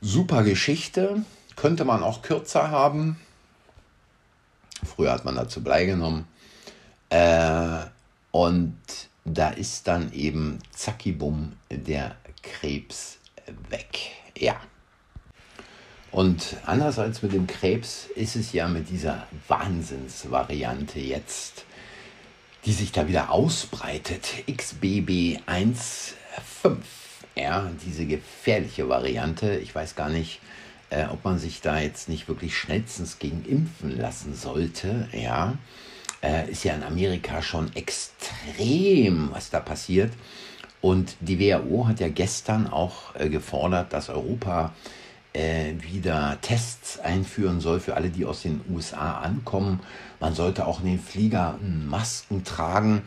Super 0.01 0.43
Geschichte. 0.43 1.23
Könnte 1.57 1.85
man 1.85 2.03
auch 2.03 2.23
kürzer 2.23 2.71
haben. 2.71 3.19
Früher 4.85 5.13
hat 5.13 5.25
man 5.25 5.35
dazu 5.35 5.63
Blei 5.63 5.87
genommen. 5.87 6.27
Äh, 7.11 7.87
und 8.31 8.79
da 9.25 9.51
ist 9.51 9.89
dann 9.89 10.13
eben 10.13 10.59
zackibum 10.71 11.55
der 11.71 12.17
Krebs 12.43 13.19
weg. 13.71 14.13
Ja. 14.37 14.61
Und 16.11 16.57
anders 16.65 16.99
als 16.99 17.23
mit 17.23 17.33
dem 17.33 17.47
Krebs 17.47 18.07
ist 18.15 18.37
es 18.37 18.53
ja 18.53 18.67
mit 18.69 18.89
dieser 18.91 19.27
Wahnsinnsvariante 19.47 21.01
jetzt, 21.01 21.65
die 22.65 22.73
sich 22.73 22.93
da 22.93 23.07
wieder 23.09 23.31
ausbreitet, 23.31 24.27
XBB15, 24.49 25.39
ja, 27.37 27.71
diese 27.87 28.07
gefährliche 28.07 28.89
Variante. 28.89 29.59
Ich 29.59 29.75
weiß 29.75 29.95
gar 29.97 30.09
nicht, 30.09 30.41
äh, 30.91 31.05
ob 31.07 31.25
man 31.25 31.39
sich 31.39 31.61
da 31.61 31.79
jetzt 31.79 32.09
nicht 32.09 32.29
wirklich 32.29 32.57
schnellstens 32.57 33.19
gegen 33.19 33.45
impfen 33.45 33.99
lassen 33.99 34.35
sollte, 34.35 35.09
ja 35.13 35.59
äh, 36.23 36.51
ist 36.51 36.65
ja 36.65 36.75
in 36.75 36.83
Amerika 36.83 37.43
schon 37.43 37.75
extrem, 37.75 39.31
was 39.33 39.51
da 39.51 39.61
passiert. 39.61 40.13
Und 40.81 41.17
die 41.21 41.41
WHO 41.41 41.89
hat 41.89 42.01
ja 42.01 42.09
gestern 42.09 42.67
auch 42.69 43.15
äh, 43.17 43.29
gefordert, 43.29 43.93
dass 43.93 44.09
Europa 44.09 44.73
wieder 45.35 46.39
Tests 46.41 46.99
einführen 46.99 47.61
soll 47.61 47.81
für 47.81 47.95
alle, 47.95 48.11
die 48.11 48.25
aus 48.25 48.43
den 48.43 48.61
USA 48.73 49.19
ankommen. 49.19 49.81
Man 50.21 50.35
sollte 50.35 50.67
auch 50.67 50.81
in 50.81 50.87
den 50.87 50.99
Flieger 50.99 51.59
Masken 51.63 52.43
tragen. 52.45 53.03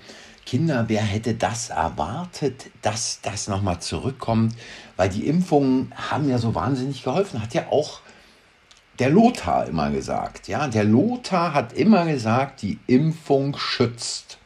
Kinder, 0.45 0.85
wer 0.87 1.01
hätte 1.01 1.33
das 1.33 1.69
erwartet, 1.69 2.71
dass 2.81 3.19
das 3.21 3.47
nochmal 3.47 3.79
zurückkommt? 3.79 4.55
Weil 4.97 5.09
die 5.09 5.27
Impfungen 5.27 5.93
haben 5.95 6.29
ja 6.29 6.37
so 6.37 6.55
wahnsinnig 6.55 7.03
geholfen. 7.03 7.41
Hat 7.41 7.53
ja 7.53 7.67
auch 7.69 8.01
der 8.99 9.09
Lothar 9.09 9.65
immer 9.67 9.91
gesagt. 9.91 10.47
Ja, 10.47 10.67
der 10.67 10.83
Lothar 10.83 11.53
hat 11.53 11.73
immer 11.73 12.05
gesagt, 12.05 12.61
die 12.61 12.79
Impfung 12.87 13.57
schützt. 13.57 14.37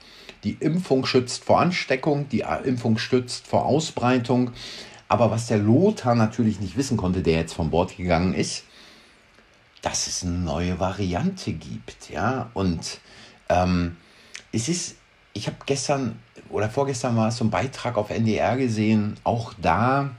Die 0.44 0.58
Impfung 0.60 1.06
schützt 1.06 1.44
vor 1.44 1.60
Ansteckung, 1.60 2.30
die 2.30 2.46
Impfung 2.64 2.98
schützt 2.98 3.48
vor 3.48 3.66
Ausbreitung. 3.66 4.52
Aber 5.08 5.32
was 5.32 5.48
der 5.48 5.58
Lothar 5.58 6.16
natürlich 6.16 6.60
nicht 6.60 6.78
wissen 6.78 6.98
konnte, 6.98 7.22
der 7.22 7.36
jetzt 7.40 7.54
von 7.54 7.70
Bord 7.70 7.96
gegangen 7.96 8.34
ist, 8.34 8.64
dass 9.82 10.08
es 10.08 10.24
eine 10.24 10.34
neue 10.34 10.80
Variante 10.80 11.54
gibt. 11.54 12.10
Ja, 12.10 12.50
und 12.54 13.00
ähm, 13.50 13.98
es 14.52 14.68
ist, 14.68 14.96
ich 15.34 15.48
habe 15.48 15.58
gestern 15.66 16.20
oder 16.50 16.70
vorgestern 16.70 17.16
war 17.16 17.28
es 17.28 17.38
so 17.38 17.46
ein 17.46 17.52
Beitrag 17.52 17.98
auf 17.98 18.10
NDR 18.10 18.58
gesehen, 18.58 19.18
auch 19.24 19.54
da 19.62 20.12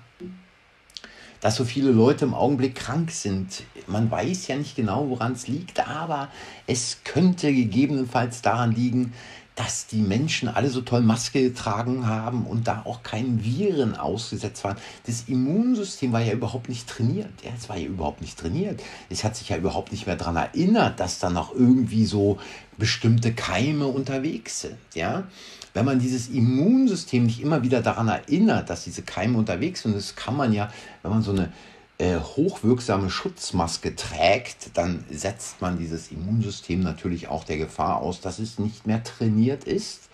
dass 1.41 1.57
so 1.57 1.65
viele 1.65 1.91
Leute 1.91 2.25
im 2.25 2.35
Augenblick 2.35 2.75
krank 2.75 3.11
sind. 3.11 3.63
Man 3.87 4.11
weiß 4.11 4.49
ja 4.49 4.57
nicht 4.57 4.75
genau, 4.75 5.09
woran 5.09 5.33
es 5.33 5.47
liegt, 5.47 5.87
aber 5.87 6.29
es 6.67 6.99
könnte 7.05 7.53
gegebenenfalls 7.53 8.43
daran 8.43 8.73
liegen, 8.73 9.13
dass 9.57 9.87
die 9.87 10.03
Menschen 10.03 10.49
alle 10.49 10.69
so 10.69 10.83
toll 10.83 11.01
Maske 11.01 11.43
getragen 11.43 12.07
haben 12.07 12.47
und 12.47 12.69
da 12.69 12.83
auch 12.85 13.03
keinen 13.03 13.43
Viren 13.43 13.97
ausgesetzt 13.97 14.63
waren. 14.65 14.77
Das 15.07 15.25
Immunsystem 15.29 16.13
war 16.13 16.21
ja 16.21 16.35
überhaupt 16.35 16.69
nicht 16.69 16.87
trainiert. 16.87 17.31
Ja, 17.43 17.51
es 17.57 17.69
war 17.71 17.79
ja 17.79 17.87
überhaupt 17.87 18.21
nicht 18.21 18.39
trainiert. 18.39 18.83
Es 19.09 19.25
hat 19.25 19.35
sich 19.35 19.49
ja 19.49 19.57
überhaupt 19.57 19.93
nicht 19.93 20.07
mehr 20.07 20.17
daran 20.17 20.37
erinnert, 20.37 21.01
dass 21.01 21.19
da 21.19 21.31
noch 21.31 21.55
irgendwie 21.55 22.05
so 22.05 22.39
bestimmte 22.77 23.33
Keime 23.33 23.87
unterwegs 23.87 24.61
sind. 24.61 24.77
Ja, 24.95 25.25
wenn 25.73 25.87
man 25.87 26.01
dieses 26.01 26.29
Immunsystem 26.29 27.25
nicht 27.25 27.41
immer 27.41 27.63
wieder 27.63 27.81
daran 27.81 28.09
erinnert, 28.09 28.69
dass 28.69 28.85
diese 28.85 29.03
Keime 29.03 29.39
unterwegs 29.39 29.83
sind, 29.83 29.97
das 29.97 30.17
kann 30.17 30.37
man 30.37 30.53
ja, 30.53 30.71
wenn 31.03 31.11
man 31.11 31.23
so 31.23 31.33
eine 31.33 31.51
äh, 31.99 32.17
hochwirksame 32.17 33.11
Schutzmaske 33.11 33.97
trägt, 33.97 34.77
dann 34.77 35.05
setzt 35.11 35.63
man 35.63 35.79
dieses 35.79 36.11
Immunsystem 36.11 36.81
natürlich 36.81 37.29
auch 37.29 37.45
der 37.45 37.57
Gefahr 37.57 37.99
aus, 37.99 38.21
dass 38.21 38.39
es 38.39 38.59
nicht 38.59 38.87
mehr 38.87 39.03
trainiert 39.03 39.65
ist. 39.65 40.09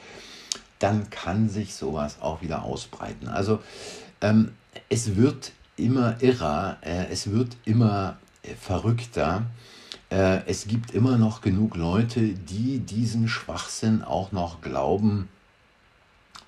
Dann 0.78 1.10
kann 1.10 1.48
sich 1.48 1.74
sowas 1.74 2.16
auch 2.20 2.42
wieder 2.42 2.62
ausbreiten. 2.62 3.28
Also 3.28 3.60
ähm, 4.20 4.52
es 4.88 5.16
wird 5.16 5.52
immer 5.76 6.22
irrer, 6.22 6.78
äh, 6.82 7.06
es 7.10 7.30
wird 7.30 7.56
immer 7.64 8.16
äh, 8.42 8.54
verrückter. 8.54 9.46
Äh, 10.10 10.40
es 10.46 10.66
gibt 10.66 10.92
immer 10.92 11.18
noch 11.18 11.40
genug 11.40 11.76
Leute, 11.76 12.20
die 12.20 12.78
diesen 12.78 13.28
Schwachsinn 13.28 14.02
auch 14.02 14.32
noch 14.32 14.60
glauben 14.60 15.28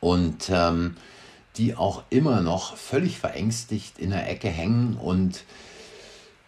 und 0.00 0.50
ähm, 0.50 0.96
die 1.56 1.74
auch 1.74 2.02
immer 2.10 2.40
noch 2.40 2.76
völlig 2.76 3.18
verängstigt 3.18 3.98
in 3.98 4.10
der 4.10 4.28
Ecke 4.28 4.48
hängen. 4.48 4.96
Und 4.96 5.44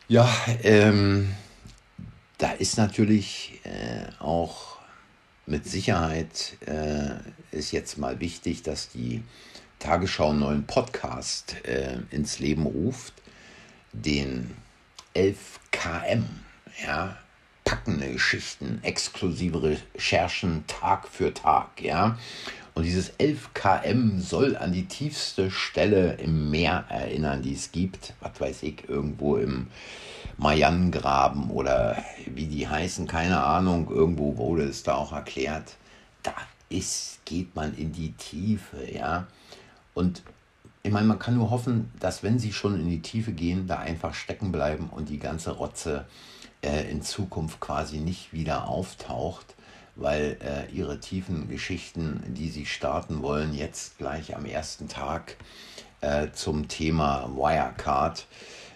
ja, 0.08 0.28
ähm, 0.62 1.34
da 2.38 2.52
ist 2.52 2.76
natürlich 2.76 3.60
äh, 3.64 4.22
auch 4.22 4.76
mit 5.46 5.64
Sicherheit 5.64 6.56
äh, 6.66 7.14
ist 7.52 7.72
jetzt 7.72 7.98
mal 7.98 8.20
wichtig, 8.20 8.62
dass 8.62 8.88
die 8.88 9.22
Tagesschau 9.78 10.30
einen 10.30 10.40
neuen 10.40 10.66
Podcast 10.66 11.56
äh, 11.64 11.98
ins 12.10 12.38
Leben 12.38 12.66
ruft, 12.66 13.14
den 13.92 14.56
11KM, 15.14 16.24
ja, 16.84 17.16
packende 17.64 18.12
Geschichten, 18.12 18.80
exklusive 18.82 19.78
Recherchen 19.94 20.66
Tag 20.66 21.08
für 21.08 21.32
Tag, 21.32 21.80
ja. 21.80 22.18
Und 22.76 22.82
dieses 22.82 23.08
11 23.16 23.54
km 23.54 24.18
soll 24.20 24.54
an 24.54 24.70
die 24.70 24.84
tiefste 24.84 25.50
Stelle 25.50 26.12
im 26.16 26.50
Meer 26.50 26.84
erinnern, 26.90 27.40
die 27.40 27.54
es 27.54 27.72
gibt. 27.72 28.12
Was 28.20 28.38
weiß 28.38 28.64
ich, 28.64 28.86
irgendwo 28.86 29.38
im 29.38 29.68
Marianengraben 30.36 31.48
oder 31.48 31.96
wie 32.26 32.44
die 32.44 32.68
heißen, 32.68 33.06
keine 33.06 33.42
Ahnung. 33.42 33.88
Irgendwo 33.90 34.36
wurde 34.36 34.64
es 34.64 34.82
da 34.82 34.96
auch 34.96 35.12
erklärt. 35.12 35.76
Da 36.22 36.34
ist, 36.68 37.24
geht 37.24 37.56
man 37.56 37.74
in 37.74 37.92
die 37.92 38.12
Tiefe, 38.12 38.92
ja. 38.92 39.26
Und 39.94 40.22
ich 40.82 40.92
meine, 40.92 41.06
man 41.06 41.18
kann 41.18 41.38
nur 41.38 41.48
hoffen, 41.48 41.90
dass 41.98 42.22
wenn 42.22 42.38
sie 42.38 42.52
schon 42.52 42.78
in 42.78 42.90
die 42.90 43.00
Tiefe 43.00 43.32
gehen, 43.32 43.66
da 43.66 43.78
einfach 43.78 44.12
stecken 44.12 44.52
bleiben 44.52 44.90
und 44.90 45.08
die 45.08 45.18
ganze 45.18 45.52
Rotze 45.52 46.04
äh, 46.60 46.90
in 46.90 47.00
Zukunft 47.00 47.58
quasi 47.58 48.00
nicht 48.00 48.34
wieder 48.34 48.68
auftaucht 48.68 49.56
weil 49.96 50.36
äh, 50.42 50.72
ihre 50.72 51.00
tiefen 51.00 51.48
Geschichten, 51.48 52.22
die 52.28 52.50
sie 52.50 52.66
starten 52.66 53.22
wollen, 53.22 53.54
jetzt 53.54 53.98
gleich 53.98 54.36
am 54.36 54.44
ersten 54.44 54.88
Tag 54.88 55.36
äh, 56.02 56.28
zum 56.32 56.68
Thema 56.68 57.28
Wirecard, 57.34 58.26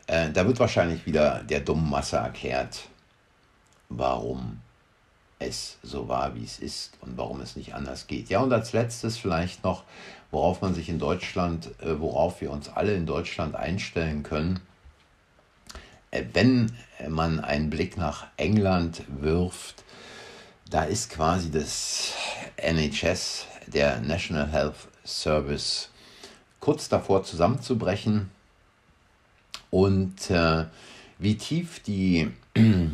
äh, 0.07 0.31
da 0.31 0.47
wird 0.47 0.59
wahrscheinlich 0.59 1.07
wieder 1.07 1.45
der 1.45 1.61
dummen 1.61 1.89
Masse 1.89 2.17
erklärt, 2.17 2.89
warum 3.91 4.61
es 5.39 5.79
so 5.83 6.09
war, 6.09 6.35
wie 6.35 6.45
es 6.45 6.59
ist 6.59 6.93
und 7.01 7.17
warum 7.17 7.41
es 7.41 7.57
nicht 7.57 7.75
anders 7.75 8.07
geht. 8.07 8.29
Ja, 8.29 8.41
und 8.41 8.53
als 8.53 8.73
letztes 8.73 9.17
vielleicht 9.17 9.63
noch, 9.63 9.85
worauf 10.31 10.63
man 10.63 10.75
sich 10.75 10.89
in 10.89 10.99
Deutschland, 10.99 11.71
äh, 11.81 12.01
worauf 12.01 12.41
wir 12.41 12.51
uns 12.51 12.69
alle 12.69 12.95
in 12.95 13.07
Deutschland 13.07 13.55
einstellen 13.55 14.23
können. 14.23 14.61
Äh, 16.11 16.25
wenn 16.33 16.73
man 17.09 17.41
einen 17.41 17.71
Blick 17.71 17.97
nach 17.97 18.27
England 18.37 19.03
wirft, 19.21 19.85
da 20.71 20.85
ist 20.85 21.11
quasi 21.11 21.51
das 21.51 22.13
NHS, 22.57 23.47
der 23.67 24.01
National 24.01 24.51
Health 24.51 24.89
Service, 25.05 25.91
kurz 26.61 26.89
davor 26.89 27.25
zusammenzubrechen. 27.25 28.31
Und 29.71 30.31
äh, 30.31 30.67
wie 31.19 31.37
tief 31.37 31.81
die 31.83 32.31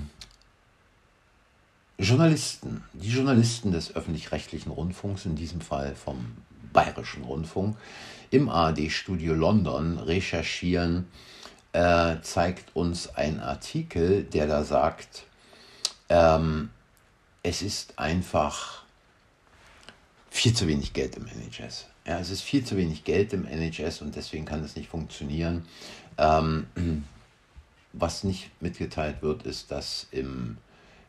Journalisten, 1.98 2.84
die 2.94 3.10
Journalisten 3.10 3.72
des 3.72 3.94
öffentlich-rechtlichen 3.94 4.70
Rundfunks, 4.70 5.26
in 5.26 5.36
diesem 5.36 5.60
Fall 5.60 5.94
vom 5.94 6.36
Bayerischen 6.72 7.24
Rundfunk, 7.24 7.76
im 8.30 8.48
ARD-Studio 8.48 9.34
London 9.34 9.98
recherchieren, 9.98 11.06
äh, 11.72 12.16
zeigt 12.22 12.74
uns 12.74 13.14
ein 13.14 13.40
Artikel, 13.40 14.24
der 14.24 14.46
da 14.46 14.64
sagt, 14.64 15.24
ähm, 16.08 16.70
es 17.46 17.62
ist 17.62 17.96
einfach 17.96 18.82
viel 20.30 20.52
zu 20.52 20.66
wenig 20.66 20.92
Geld 20.92 21.16
im 21.16 21.26
NHS. 21.26 21.86
Ja, 22.04 22.18
es 22.18 22.30
ist 22.30 22.42
viel 22.42 22.64
zu 22.64 22.76
wenig 22.76 23.04
Geld 23.04 23.32
im 23.32 23.46
NHS 23.46 24.02
und 24.02 24.16
deswegen 24.16 24.44
kann 24.44 24.64
es 24.64 24.74
nicht 24.74 24.88
funktionieren. 24.88 25.64
Ähm, 26.18 26.66
was 27.92 28.24
nicht 28.24 28.50
mitgeteilt 28.60 29.22
wird, 29.22 29.44
ist, 29.44 29.70
dass 29.70 30.08
im 30.10 30.56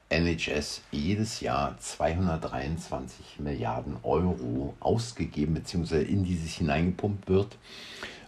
NHS 0.09 0.83
jedes 0.91 1.41
Jahr 1.41 1.75
223 1.79 3.39
Milliarden 3.39 3.97
Euro 4.03 4.75
ausgegeben 4.79 5.55
bzw. 5.55 6.03
in 6.03 6.23
dieses 6.23 6.53
hineingepumpt 6.53 7.27
wird, 7.27 7.57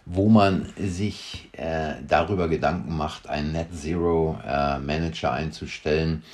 wo 0.04 0.28
man 0.28 0.72
sich 0.76 1.48
äh, 1.52 1.94
darüber 2.08 2.48
Gedanken 2.48 2.96
macht, 2.96 3.28
einen 3.28 3.52
Net 3.52 3.68
Zero 3.72 4.36
äh, 4.44 4.80
Manager 4.80 5.32
einzustellen 5.32 6.24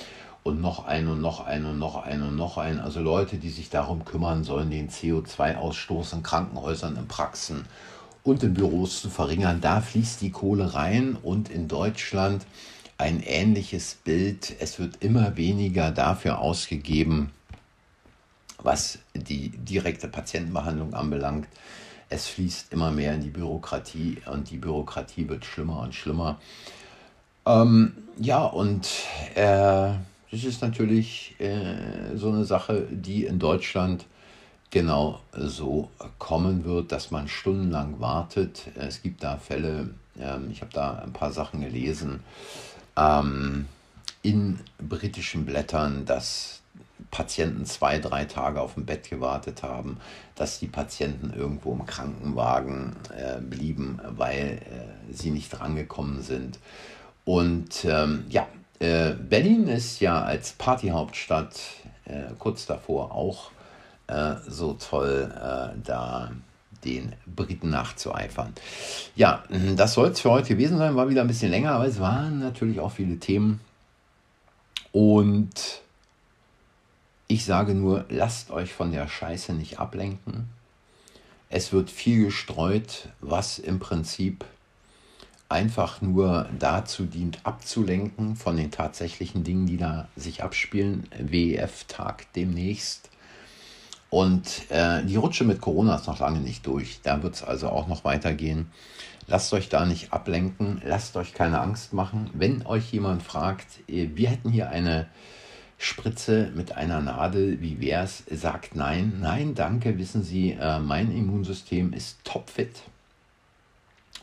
und 0.47 0.61
noch 0.61 0.87
einen 0.87 1.09
und 1.09 1.21
noch 1.21 1.45
einen 1.45 1.67
und 1.67 1.79
noch 1.79 1.97
einen 1.97 2.23
und 2.23 2.37
noch 2.37 2.57
einen. 2.57 2.79
Also 2.79 3.01
Leute, 3.01 3.37
die 3.37 3.51
sich 3.51 3.69
darum 3.69 4.05
kümmern 4.05 4.45
sollen, 4.45 4.71
den 4.71 4.89
CO2-Ausstoß 4.89 6.15
in 6.15 6.23
Krankenhäusern, 6.23 6.97
in 6.97 7.09
Praxen 7.09 7.67
und 8.23 8.45
in 8.45 8.55
Büros 8.55 9.03
zu 9.03 9.11
verringern. 9.11 9.61
Da 9.61 9.81
fließt 9.81 10.21
die 10.21 10.31
Kohle 10.31 10.73
rein 10.75 11.17
und 11.21 11.51
in 11.51 11.67
Deutschland 11.67 12.47
ein 12.97 13.21
ähnliches 13.21 13.97
Bild. 14.05 14.55
Es 14.61 14.79
wird 14.79 15.03
immer 15.03 15.37
weniger 15.37 15.91
dafür 15.91 16.39
ausgegeben, 16.39 17.33
was 18.63 19.01
die 19.15 19.49
direkte 19.49 20.07
Patientenbehandlung 20.07 20.95
anbelangt. 20.95 21.49
Es 22.09 22.29
fließt 22.29 22.73
immer 22.73 22.93
mehr 22.93 23.15
in 23.15 23.21
die 23.21 23.31
Bürokratie 23.31 24.19
und 24.33 24.49
die 24.49 24.59
Bürokratie 24.59 25.29
wird 25.29 25.45
schlimmer 25.45 25.81
und 25.81 25.93
schlimmer. 25.93 26.39
Ähm, 27.45 27.97
ja, 28.19 28.45
und 28.45 28.89
äh, 29.35 29.91
das 30.31 30.45
ist 30.45 30.63
natürlich 30.63 31.35
äh, 31.39 32.17
so 32.17 32.29
eine 32.29 32.45
Sache, 32.45 32.87
die 32.91 33.25
in 33.25 33.39
Deutschland 33.39 34.07
genau 34.71 35.21
so 35.33 35.91
kommen 36.19 36.65
wird, 36.65 36.93
dass 36.93 37.11
man 37.11 37.29
stundenlang 37.29 38.01
wartet. 38.01 38.63
Es 38.75 39.03
gibt 39.03 39.23
da 39.23 39.37
Fälle, 39.37 39.91
ähm, 40.19 40.49
ich 40.51 40.61
habe 40.61 40.73
da 40.73 40.99
ein 40.99 41.13
paar 41.13 41.33
Sachen 41.33 41.61
gelesen, 41.61 42.21
ähm, 42.97 43.67
in 44.23 44.59
britischen 44.79 45.47
Blättern, 45.47 46.05
dass 46.05 46.61
Patienten 47.11 47.65
zwei, 47.65 47.99
drei 47.99 48.25
Tage 48.25 48.61
auf 48.61 48.75
dem 48.75 48.85
Bett 48.85 49.09
gewartet 49.09 49.63
haben, 49.63 49.99
dass 50.35 50.59
die 50.59 50.67
Patienten 50.67 51.33
irgendwo 51.33 51.73
im 51.73 51.87
Krankenwagen 51.87 52.97
äh, 53.17 53.41
blieben, 53.41 54.01
weil 54.17 54.61
äh, 54.63 55.13
sie 55.13 55.31
nicht 55.31 55.51
drangekommen 55.51 56.23
sind. 56.23 56.59
Und 57.25 57.85
ähm, 57.85 58.25
ja, 58.29 58.47
äh, 58.79 59.13
Berlin 59.13 59.69
ist 59.69 60.01
ja 60.01 60.23
als 60.23 60.53
Partyhauptstadt 60.53 61.59
äh, 62.05 62.33
kurz 62.39 62.67
davor 62.67 63.13
auch 63.13 63.51
äh, 64.07 64.35
so 64.47 64.75
toll, 64.75 65.33
äh, 65.35 65.79
da 65.85 66.31
den 66.85 67.13
Briten 67.27 67.71
nachzueifern. 67.71 68.55
Ja, 69.17 69.43
das 69.77 69.95
soll 69.95 70.09
es 70.09 70.21
für 70.21 70.31
heute 70.31 70.51
gewesen 70.51 70.79
sein. 70.79 70.95
War 70.95 71.09
wieder 71.09 71.23
ein 71.23 71.27
bisschen 71.27 71.51
länger, 71.51 71.73
aber 71.73 71.87
es 71.87 71.99
waren 71.99 72.39
natürlich 72.39 72.79
auch 72.81 72.93
viele 72.93 73.19
Themen. 73.19 73.61
Und 74.93 75.83
ich 77.27 77.45
sage 77.45 77.75
nur, 77.75 78.05
lasst 78.09 78.51
euch 78.51 78.73
von 78.73 78.93
der 78.93 79.09
Scheiße 79.09 79.53
nicht 79.53 79.81
ablenken. 79.81 80.49
Es 81.49 81.73
wird 81.73 81.91
viel 81.91 82.27
gestreut, 82.27 83.09
was 83.21 83.59
im 83.59 83.79
Prinzip 83.79 84.45
einfach 85.49 86.03
nur 86.03 86.49
dazu 86.59 87.05
dient, 87.05 87.41
abzulenken 87.45 88.37
von 88.37 88.57
den 88.57 88.71
tatsächlichen 88.71 89.45
Dingen, 89.45 89.67
die 89.67 89.77
da 89.77 90.09
sich 90.17 90.43
abspielen. 90.43 91.05
WEF-Tag 91.19 92.33
demnächst. 92.35 93.11
Und 94.11 94.71
äh, 94.71 95.05
die 95.05 95.17
Rutsche 95.17 95.45
mit 95.45 95.61
Corona 95.61 95.97
ist 95.97 96.07
noch 96.07 96.21
lange 96.21 96.41
nicht 96.41 96.67
durch. 96.67 97.01
Da 97.03 97.23
wird 97.23 97.35
es 97.35 97.43
also 97.43 97.69
auch 97.69 97.89
noch 97.89 98.05
weitergehen. 98.05 98.71
Lasst 99.29 99.53
euch 99.53 99.69
da 99.69 99.85
nicht 99.85 100.13
ablenken, 100.13 100.81
lasst 100.85 101.17
euch 101.17 101.35
keine 101.35 101.61
Angst 101.61 101.93
machen. 101.93 102.31
Wenn 102.33 102.65
euch 102.65 102.93
jemand 102.93 103.23
fragt, 103.23 103.67
äh, 103.89 104.09
wir 104.15 104.31
hätten 104.31 104.51
hier 104.51 104.71
eine 104.71 105.07
Spritze 105.79 106.51
mit 106.55 106.73
einer 106.73 107.01
Nadel, 107.01 107.61
wie 107.61 107.81
wär's? 107.81 108.25
Sagt 108.31 108.77
nein, 108.77 109.19
nein, 109.21 109.55
danke. 109.55 109.99
Wissen 109.99 110.23
Sie, 110.23 110.53
äh, 110.53 110.79
mein 110.79 111.15
Immunsystem 111.15 111.93
ist 111.93 112.25
topfit 112.25 112.83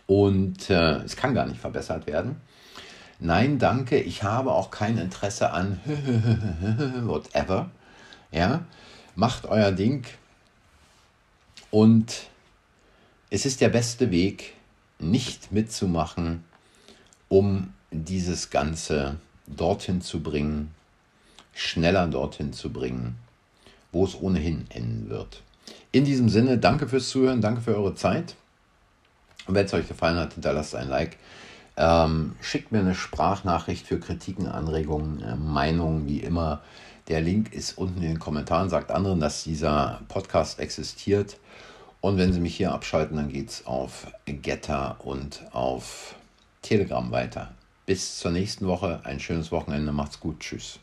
und 0.07 0.69
äh, 0.69 0.97
es 1.03 1.15
kann 1.15 1.33
gar 1.33 1.45
nicht 1.45 1.59
verbessert 1.59 2.07
werden. 2.07 2.37
Nein, 3.19 3.59
danke, 3.59 3.99
ich 3.99 4.23
habe 4.23 4.51
auch 4.51 4.69
kein 4.69 4.97
Interesse 4.97 5.51
an 5.51 5.79
whatever. 7.05 7.69
Ja, 8.31 8.65
macht 9.15 9.45
euer 9.45 9.71
Ding 9.71 10.05
und 11.71 12.27
es 13.29 13.45
ist 13.45 13.61
der 13.61 13.69
beste 13.69 14.11
Weg, 14.11 14.53
nicht 14.99 15.51
mitzumachen, 15.51 16.43
um 17.29 17.73
dieses 17.91 18.49
Ganze 18.49 19.17
dorthin 19.47 20.01
zu 20.01 20.21
bringen, 20.21 20.71
schneller 21.53 22.07
dorthin 22.07 22.53
zu 22.53 22.71
bringen, 22.71 23.17
wo 23.91 24.05
es 24.05 24.19
ohnehin 24.19 24.65
enden 24.69 25.09
wird. 25.09 25.41
In 25.91 26.05
diesem 26.05 26.29
Sinne, 26.29 26.57
danke 26.57 26.87
fürs 26.87 27.09
Zuhören, 27.09 27.41
danke 27.41 27.61
für 27.61 27.75
eure 27.75 27.95
Zeit. 27.95 28.35
Und 29.47 29.55
wenn 29.55 29.65
es 29.65 29.73
euch 29.73 29.87
gefallen 29.87 30.17
hat, 30.17 30.33
hinterlasst 30.33 30.75
ein 30.75 30.89
Like. 30.89 31.17
Ähm, 31.75 32.35
schickt 32.41 32.71
mir 32.71 32.79
eine 32.79 32.95
Sprachnachricht 32.95 33.87
für 33.87 33.99
Kritiken, 33.99 34.47
Anregungen, 34.47 35.21
äh, 35.21 35.35
Meinungen, 35.35 36.07
wie 36.07 36.19
immer. 36.19 36.61
Der 37.07 37.19
Link 37.19 37.53
ist 37.53 37.77
unten 37.77 38.01
in 38.01 38.09
den 38.09 38.19
Kommentaren. 38.19 38.69
Sagt 38.69 38.91
anderen, 38.91 39.19
dass 39.19 39.43
dieser 39.43 40.01
Podcast 40.07 40.59
existiert. 40.59 41.37
Und 41.99 42.17
wenn 42.17 42.33
Sie 42.33 42.39
mich 42.39 42.55
hier 42.55 42.71
abschalten, 42.71 43.17
dann 43.17 43.29
geht 43.29 43.49
es 43.49 43.65
auf 43.65 44.07
Getter 44.25 44.97
und 44.99 45.41
auf 45.51 46.15
Telegram 46.61 47.11
weiter. 47.11 47.51
Bis 47.85 48.19
zur 48.19 48.31
nächsten 48.31 48.67
Woche. 48.67 49.01
Ein 49.03 49.19
schönes 49.19 49.51
Wochenende. 49.51 49.91
Macht's 49.91 50.19
gut. 50.19 50.39
Tschüss. 50.39 50.79